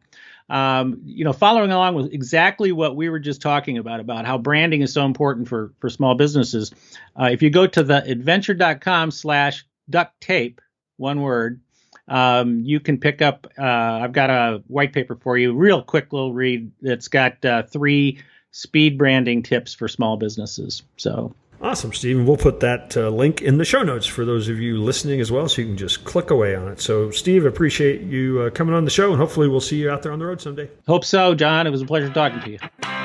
um, 0.49 1.01
you 1.03 1.25
know, 1.25 1.33
following 1.33 1.73
along 1.73 1.95
with 1.95 2.13
exactly 2.13 2.71
what 2.71 2.95
we 2.95 3.09
were 3.09 3.19
just 3.19 3.41
talking 3.41 3.77
about, 3.77 3.99
about 3.99 4.25
how 4.25 4.37
branding 4.37 4.83
is 4.83 4.93
so 4.93 5.03
important 5.03 5.49
for 5.49 5.73
for 5.79 5.89
small 5.89 6.15
businesses. 6.15 6.71
Uh, 7.19 7.25
if 7.25 7.41
you 7.41 7.49
go 7.49 7.67
to 7.67 7.83
theadventure.com 7.83 9.11
slash 9.11 9.65
duct 9.89 10.21
tape, 10.21 10.61
one 10.95 11.19
word 11.19 11.59
um, 12.11 12.59
you 12.59 12.79
can 12.79 12.97
pick 12.97 13.21
up. 13.21 13.47
Uh, 13.57 13.63
I've 13.63 14.11
got 14.11 14.29
a 14.29 14.61
white 14.67 14.91
paper 14.93 15.15
for 15.15 15.37
you, 15.37 15.53
real 15.53 15.81
quick 15.81 16.11
little 16.11 16.33
read 16.33 16.69
that's 16.81 17.07
got 17.07 17.43
uh, 17.45 17.63
three 17.63 18.19
speed 18.51 18.97
branding 18.97 19.41
tips 19.41 19.73
for 19.73 19.87
small 19.87 20.17
businesses. 20.17 20.83
So 20.97 21.33
awesome, 21.61 21.93
Stephen. 21.93 22.25
We'll 22.25 22.35
put 22.35 22.59
that 22.59 22.97
uh, 22.97 23.09
link 23.09 23.41
in 23.41 23.57
the 23.57 23.65
show 23.65 23.81
notes 23.83 24.05
for 24.05 24.25
those 24.25 24.49
of 24.49 24.59
you 24.59 24.77
listening 24.77 25.21
as 25.21 25.31
well, 25.31 25.47
so 25.47 25.61
you 25.61 25.69
can 25.69 25.77
just 25.77 26.03
click 26.03 26.31
away 26.31 26.53
on 26.53 26.67
it. 26.67 26.81
So, 26.81 27.11
Steve, 27.11 27.45
appreciate 27.45 28.01
you 28.01 28.41
uh, 28.41 28.49
coming 28.49 28.75
on 28.75 28.83
the 28.83 28.91
show, 28.91 29.11
and 29.11 29.17
hopefully, 29.17 29.47
we'll 29.47 29.61
see 29.61 29.77
you 29.77 29.89
out 29.89 30.03
there 30.03 30.11
on 30.11 30.19
the 30.19 30.25
road 30.25 30.41
someday. 30.41 30.69
Hope 30.87 31.05
so, 31.05 31.33
John. 31.33 31.65
It 31.65 31.69
was 31.69 31.81
a 31.81 31.85
pleasure 31.85 32.09
talking 32.09 32.41
to 32.41 32.51
you. 32.51 33.00